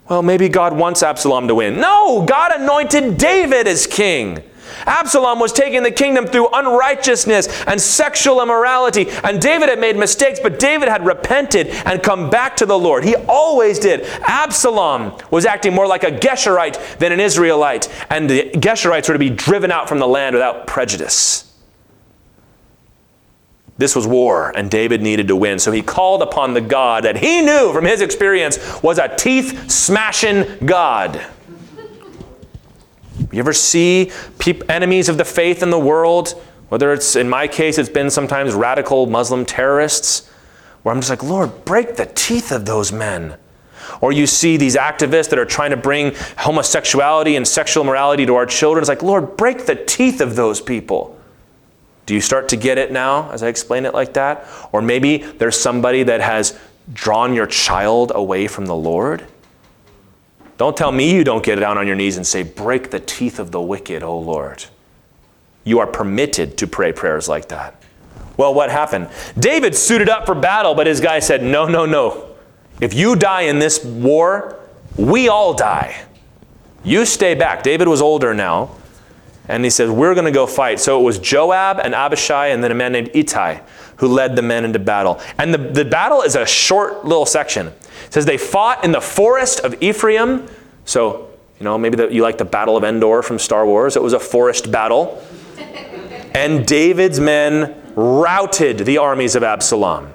[0.10, 1.80] Well, maybe God wants Absalom to win.
[1.80, 4.44] No, God anointed David as king.
[4.86, 9.10] Absalom was taking the kingdom through unrighteousness and sexual immorality.
[9.24, 13.04] And David had made mistakes, but David had repented and come back to the Lord.
[13.04, 14.02] He always did.
[14.22, 17.90] Absalom was acting more like a Geshurite than an Israelite.
[18.10, 21.48] And the Geshurites were to be driven out from the land without prejudice.
[23.78, 25.58] This was war, and David needed to win.
[25.58, 29.72] So he called upon the God that he knew from his experience was a teeth
[29.72, 31.20] smashing God.
[33.32, 34.12] You ever see
[34.70, 36.32] enemies of the faith in the world?
[36.70, 40.30] Whether it's, in my case, it's been sometimes radical Muslim terrorists,
[40.84, 43.38] where I'm just like, Lord, break the teeth of those men.
[44.00, 48.36] Or you see these activists that are trying to bring homosexuality and sexual morality to
[48.36, 48.82] our children.
[48.82, 51.18] It's like, Lord, break the teeth of those people.
[52.06, 54.48] Do you start to get it now as I explain it like that?
[54.72, 56.60] Or maybe there's somebody that has
[56.92, 59.26] drawn your child away from the Lord
[60.62, 63.40] don't tell me you don't get down on your knees and say, Break the teeth
[63.40, 64.66] of the wicked, O Lord.
[65.64, 67.82] You are permitted to pray prayers like that.
[68.38, 69.10] Well, what happened?
[69.40, 72.36] David suited up for battle, but his guy said, No, no, no.
[72.80, 74.60] If you die in this war,
[74.98, 76.00] we all die.
[76.84, 77.64] You stay back.
[77.64, 78.70] David was older now.
[79.48, 80.80] And he says, We're going to go fight.
[80.80, 83.62] So it was Joab and Abishai and then a man named Ittai
[83.98, 85.20] who led the men into battle.
[85.40, 87.74] And the, the battle is a short little section.
[88.06, 90.48] It says they fought in the forest of Ephraim.
[90.86, 91.30] So,
[91.60, 93.96] you know, maybe the, you like the Battle of Endor from Star Wars.
[93.96, 95.24] It was a forest battle.
[96.34, 100.14] and David's men routed the armies of Absalom.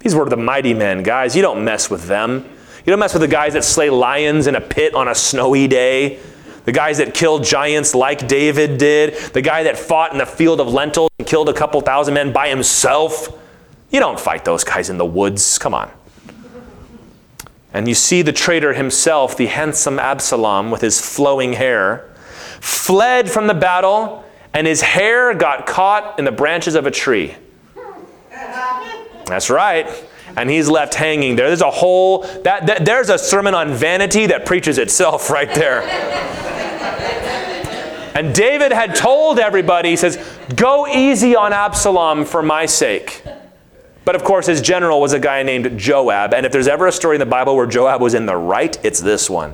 [0.00, 1.34] These were the mighty men, guys.
[1.34, 2.44] You don't mess with them.
[2.84, 5.66] You don't mess with the guys that slay lions in a pit on a snowy
[5.66, 6.20] day.
[6.66, 9.14] The guys that killed giants like David did.
[9.32, 12.32] The guy that fought in the field of lentils and killed a couple thousand men
[12.32, 13.28] by himself.
[13.90, 15.58] You don't fight those guys in the woods.
[15.58, 15.90] Come on.
[17.74, 22.08] And you see the traitor himself, the handsome Absalom with his flowing hair,
[22.60, 27.34] fled from the battle, and his hair got caught in the branches of a tree.
[29.26, 29.88] That's right
[30.36, 31.48] and he's left hanging there.
[31.48, 35.82] There's a whole that, that there's a sermon on vanity that preaches itself right there.
[38.14, 40.16] and David had told everybody, he says,
[40.54, 43.22] "Go easy on Absalom for my sake."
[44.04, 46.34] But of course, his general was a guy named Joab.
[46.34, 48.78] And if there's ever a story in the Bible where Joab was in the right,
[48.84, 49.52] it's this one.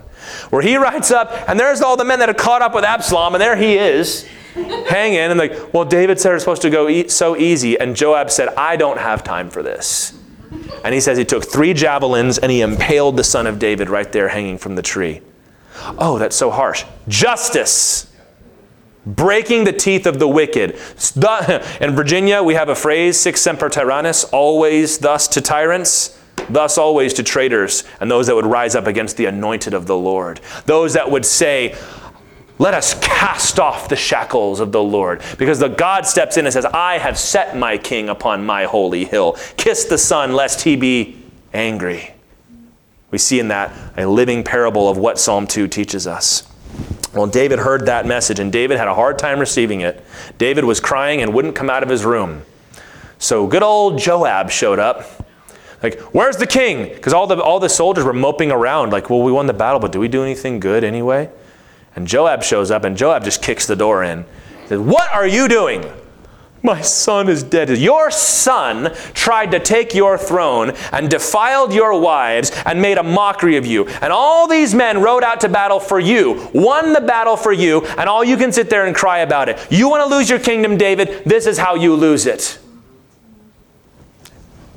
[0.50, 3.34] Where he writes up, and there's all the men that had caught up with Absalom,
[3.34, 5.18] and there he is, hanging.
[5.18, 7.78] And like, well, David said it's supposed to go eat so easy.
[7.78, 10.18] And Joab said, I don't have time for this.
[10.84, 14.10] And he says he took three javelins and he impaled the son of David right
[14.10, 15.20] there hanging from the tree.
[15.98, 16.84] Oh, that's so harsh.
[17.06, 18.09] Justice.
[19.16, 20.78] Breaking the teeth of the wicked.
[21.80, 27.12] In Virginia, we have a phrase, sic semper tyrannis, always thus to tyrants, thus always
[27.14, 30.40] to traitors, and those that would rise up against the anointed of the Lord.
[30.66, 31.76] Those that would say,
[32.58, 35.22] let us cast off the shackles of the Lord.
[35.38, 39.06] Because the God steps in and says, I have set my king upon my holy
[39.06, 39.38] hill.
[39.56, 41.22] Kiss the Son, lest he be
[41.54, 42.14] angry.
[43.10, 46.46] We see in that a living parable of what Psalm 2 teaches us.
[47.12, 50.04] Well, David heard that message, and David had a hard time receiving it.
[50.38, 52.42] David was crying and wouldn't come out of his room.
[53.18, 55.26] So good old Joab showed up.
[55.82, 56.92] Like, where's the king?
[56.94, 59.80] Because all the, all the soldiers were moping around, like, well, we won the battle,
[59.80, 61.30] but do we do anything good anyway?
[61.96, 64.24] And Joab shows up, and Joab just kicks the door in.
[64.62, 65.84] He says, What are you doing?
[66.62, 67.70] My son is dead.
[67.78, 73.56] Your son tried to take your throne and defiled your wives and made a mockery
[73.56, 73.86] of you.
[73.86, 77.86] And all these men rode out to battle for you, won the battle for you,
[77.86, 79.58] and all you can sit there and cry about it.
[79.70, 81.24] You want to lose your kingdom, David?
[81.24, 82.58] This is how you lose it.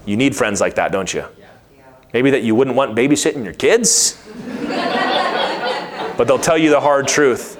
[0.05, 1.25] You need friends like that, don't you?
[2.13, 4.21] Maybe that you wouldn't want babysitting your kids?
[6.17, 7.57] but they'll tell you the hard truth.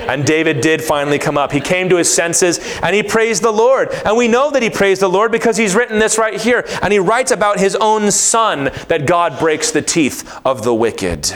[0.00, 1.52] And David did finally come up.
[1.52, 3.90] He came to his senses and he praised the Lord.
[4.04, 6.66] And we know that he praised the Lord because he's written this right here.
[6.82, 11.32] And he writes about his own son that God breaks the teeth of the wicked.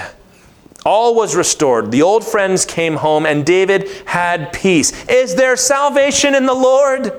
[0.84, 1.90] All was restored.
[1.90, 5.06] The old friends came home and David had peace.
[5.06, 7.12] Is there salvation in the Lord?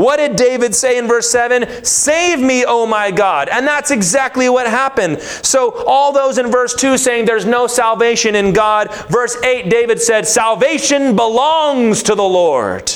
[0.00, 1.84] What did David say in verse 7?
[1.84, 3.50] Save me, O my God.
[3.50, 5.20] And that's exactly what happened.
[5.20, 10.00] So, all those in verse 2 saying there's no salvation in God, verse 8, David
[10.00, 12.90] said, Salvation belongs to the Lord.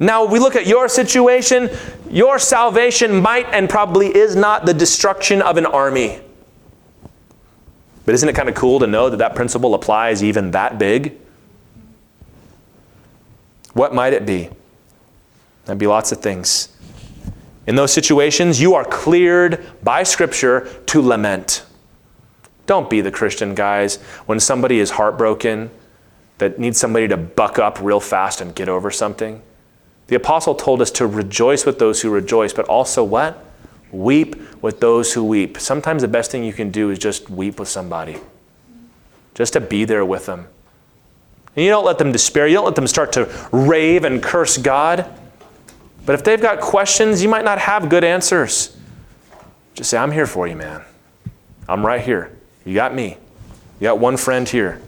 [0.00, 1.70] Now, we look at your situation,
[2.10, 6.18] your salvation might and probably is not the destruction of an army.
[8.04, 11.16] But isn't it kind of cool to know that that principle applies even that big?
[13.74, 14.50] What might it be?
[15.64, 16.68] That'd be lots of things.
[17.66, 21.64] In those situations, you are cleared by Scripture to lament.
[22.66, 23.96] Don't be the Christian, guys,
[24.26, 25.70] when somebody is heartbroken,
[26.38, 29.42] that needs somebody to buck up real fast and get over something.
[30.06, 33.44] The apostle told us to rejoice with those who rejoice, but also what?
[33.92, 35.58] Weep with those who weep.
[35.58, 38.18] Sometimes the best thing you can do is just weep with somebody,
[39.34, 40.48] just to be there with them.
[41.54, 44.56] And you don't let them despair, you don't let them start to rave and curse
[44.56, 45.06] God.
[46.06, 48.76] But if they've got questions, you might not have good answers.
[49.74, 50.82] Just say, I'm here for you, man.
[51.68, 52.36] I'm right here.
[52.64, 53.16] You got me.
[53.78, 54.80] You got one friend here.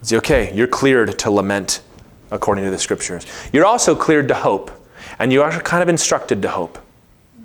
[0.00, 0.52] It's okay.
[0.54, 1.82] You're cleared to lament
[2.30, 3.24] according to the scriptures.
[3.52, 4.70] You're also cleared to hope,
[5.18, 6.78] and you are kind of instructed to hope.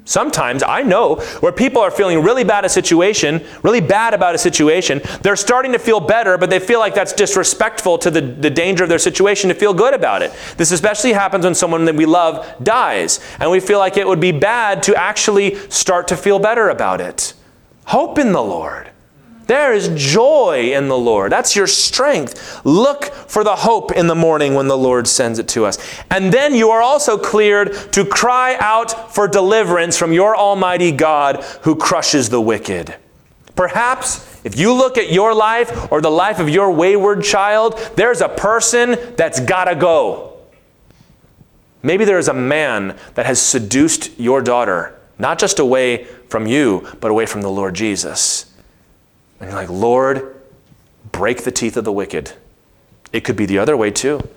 [0.07, 4.37] Sometimes I know where people are feeling really bad a situation, really bad about a
[4.37, 5.01] situation.
[5.21, 8.83] They're starting to feel better, but they feel like that's disrespectful to the, the danger
[8.83, 10.31] of their situation to feel good about it.
[10.55, 14.21] This especially happens when someone that we love dies, and we feel like it would
[14.21, 17.33] be bad to actually start to feel better about it.
[17.87, 18.89] Hope in the Lord.
[19.47, 21.31] There is joy in the Lord.
[21.31, 22.61] That's your strength.
[22.65, 25.77] Look for the hope in the morning when the Lord sends it to us.
[26.11, 31.43] And then you are also cleared to cry out for deliverance from your Almighty God
[31.61, 32.95] who crushes the wicked.
[33.55, 38.21] Perhaps if you look at your life or the life of your wayward child, there's
[38.21, 40.37] a person that's got to go.
[41.83, 46.87] Maybe there is a man that has seduced your daughter, not just away from you,
[46.99, 48.46] but away from the Lord Jesus.
[49.39, 50.35] And you're like, Lord,
[51.11, 52.33] break the teeth of the wicked.
[53.13, 54.27] It could be the other way too.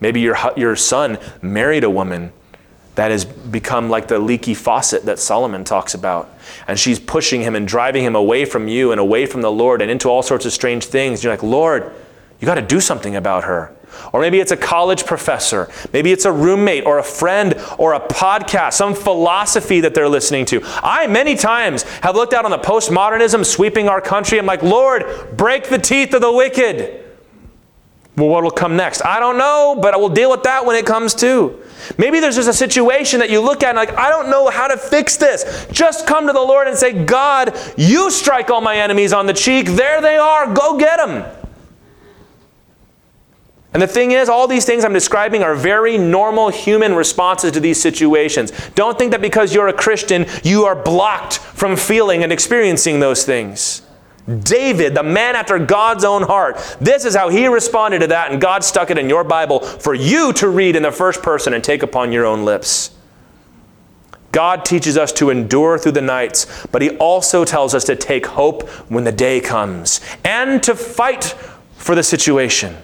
[0.00, 2.32] Maybe your, your son married a woman
[2.94, 6.32] that has become like the leaky faucet that Solomon talks about.
[6.68, 9.82] And she's pushing him and driving him away from you and away from the Lord
[9.82, 11.24] and into all sorts of strange things.
[11.24, 11.92] You're like, Lord,
[12.40, 13.74] you got to do something about her.
[14.12, 15.70] Or maybe it's a college professor.
[15.92, 20.44] Maybe it's a roommate or a friend or a podcast, some philosophy that they're listening
[20.46, 20.60] to.
[20.64, 24.38] I, many times, have looked out on the postmodernism sweeping our country.
[24.38, 27.04] I'm like, Lord, break the teeth of the wicked.
[28.16, 29.04] Well, what will come next?
[29.04, 31.60] I don't know, but I will deal with that when it comes to.
[31.98, 34.68] Maybe there's just a situation that you look at and like, I don't know how
[34.68, 35.66] to fix this.
[35.72, 39.32] Just come to the Lord and say, God, you strike all my enemies on the
[39.32, 39.66] cheek.
[39.66, 40.54] There they are.
[40.54, 41.24] Go get them.
[43.74, 47.60] And the thing is, all these things I'm describing are very normal human responses to
[47.60, 48.52] these situations.
[48.76, 53.24] Don't think that because you're a Christian, you are blocked from feeling and experiencing those
[53.24, 53.82] things.
[54.42, 58.40] David, the man after God's own heart, this is how he responded to that, and
[58.40, 61.62] God stuck it in your Bible for you to read in the first person and
[61.62, 62.92] take upon your own lips.
[64.30, 68.26] God teaches us to endure through the nights, but He also tells us to take
[68.26, 71.36] hope when the day comes and to fight
[71.76, 72.76] for the situation.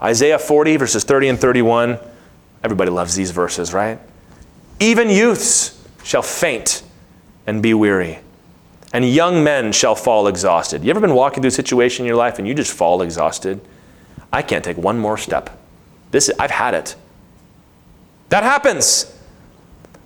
[0.00, 1.98] Isaiah 40, verses 30 and 31.
[2.62, 3.98] Everybody loves these verses, right?
[4.80, 6.82] Even youths shall faint
[7.46, 8.18] and be weary,
[8.92, 10.84] and young men shall fall exhausted.
[10.84, 13.60] You ever been walking through a situation in your life and you just fall exhausted?
[14.32, 15.58] I can't take one more step.
[16.10, 16.94] This I've had it.
[18.28, 19.14] That happens.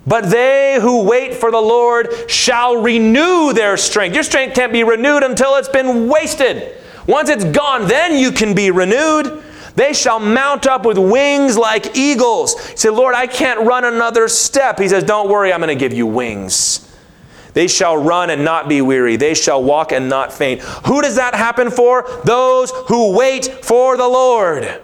[0.06, 4.14] But they who wait for the Lord shall renew their strength.
[4.14, 6.76] Your strength can't be renewed until it's been wasted.
[7.06, 9.42] Once it's gone, then you can be renewed.
[9.74, 12.58] They shall mount up with wings like eagles.
[12.70, 14.78] He said, Lord, I can't run another step.
[14.78, 16.88] He says, Don't worry, I'm going to give you wings.
[17.54, 19.16] They shall run and not be weary.
[19.16, 20.62] They shall walk and not faint.
[20.86, 22.08] Who does that happen for?
[22.24, 24.80] Those who wait for the Lord.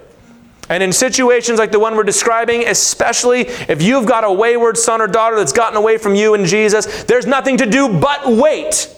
[0.68, 5.00] And in situations like the one we're describing, especially if you've got a wayward son
[5.00, 8.94] or daughter that's gotten away from you and Jesus, there's nothing to do but wait.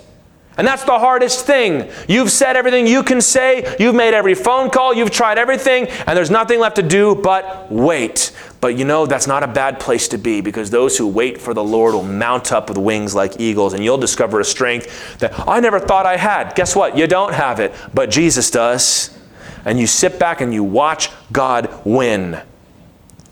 [0.61, 1.91] And that's the hardest thing.
[2.07, 6.15] You've said everything you can say, you've made every phone call, you've tried everything, and
[6.15, 8.31] there's nothing left to do but wait.
[8.61, 11.55] But you know, that's not a bad place to be because those who wait for
[11.55, 15.33] the Lord will mount up with wings like eagles, and you'll discover a strength that
[15.49, 16.55] I never thought I had.
[16.55, 16.95] Guess what?
[16.95, 19.19] You don't have it, but Jesus does.
[19.65, 22.39] And you sit back and you watch God win.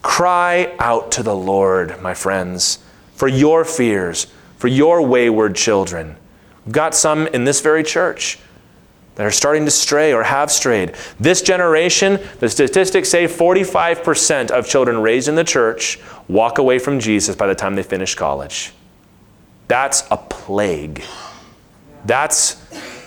[0.01, 2.79] Cry out to the Lord, my friends,
[3.16, 6.16] for your fears, for your wayward children.
[6.69, 8.39] We've got some in this very church
[9.14, 10.95] that are starting to stray or have strayed.
[11.19, 15.99] This generation, the statistics say 45% of children raised in the church
[16.29, 18.75] walk away from Jesus by the time they finish college.
[19.69, 21.03] That's a plague.
[22.05, 22.57] That's,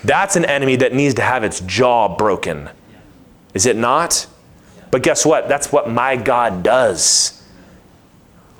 [0.02, 2.68] that's an enemy that needs to have its jaw broken.
[3.54, 4.26] Is it not?
[4.90, 5.48] But guess what?
[5.48, 7.41] That's what my God does.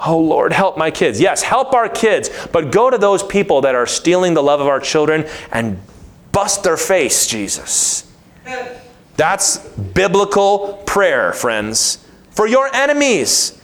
[0.05, 1.21] Oh Lord, help my kids.
[1.21, 4.67] Yes, help our kids, but go to those people that are stealing the love of
[4.67, 5.81] our children and
[6.33, 8.11] bust their face, Jesus.
[9.17, 13.61] That's biblical prayer, friends, for your enemies.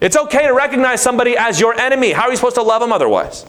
[0.00, 2.12] It's okay to recognize somebody as your enemy.
[2.12, 3.46] How are you supposed to love them otherwise?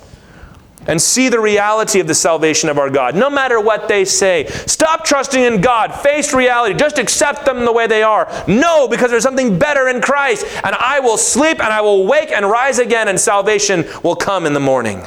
[0.87, 4.45] And see the reality of the salvation of our God, no matter what they say.
[4.67, 5.93] Stop trusting in God.
[5.93, 6.75] Face reality.
[6.75, 8.31] Just accept them the way they are.
[8.47, 10.45] No, because there's something better in Christ.
[10.63, 14.45] And I will sleep and I will wake and rise again, and salvation will come
[14.45, 15.03] in the morning.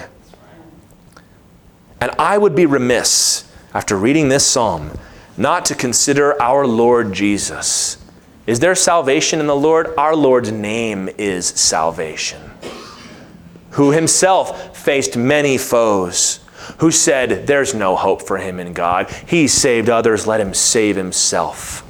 [2.01, 4.93] And I would be remiss, after reading this psalm,
[5.37, 7.99] not to consider our Lord Jesus.
[8.47, 9.89] Is there salvation in the Lord?
[9.99, 12.49] Our Lord's name is salvation
[13.79, 16.41] who himself faced many foes,
[16.79, 19.09] who said, There's no hope for him in God.
[19.29, 21.88] He saved others, let him save himself.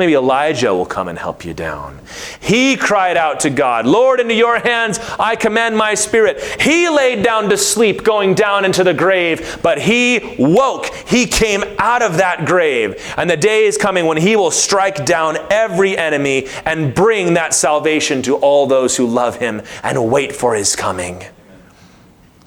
[0.00, 2.00] Maybe Elijah will come and help you down.
[2.40, 6.40] He cried out to God, Lord, into your hands I commend my spirit.
[6.58, 10.86] He laid down to sleep, going down into the grave, but he woke.
[10.86, 12.96] He came out of that grave.
[13.18, 17.52] And the day is coming when he will strike down every enemy and bring that
[17.52, 21.22] salvation to all those who love him and wait for his coming.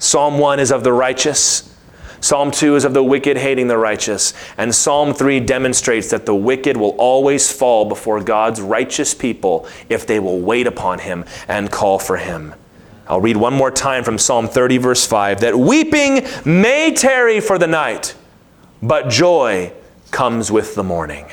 [0.00, 1.72] Psalm 1 is of the righteous.
[2.24, 4.32] Psalm 2 is of the wicked hating the righteous.
[4.56, 10.06] And Psalm 3 demonstrates that the wicked will always fall before God's righteous people if
[10.06, 12.54] they will wait upon him and call for him.
[13.06, 17.58] I'll read one more time from Psalm 30, verse 5 that weeping may tarry for
[17.58, 18.14] the night,
[18.82, 19.74] but joy
[20.10, 21.22] comes with the morning.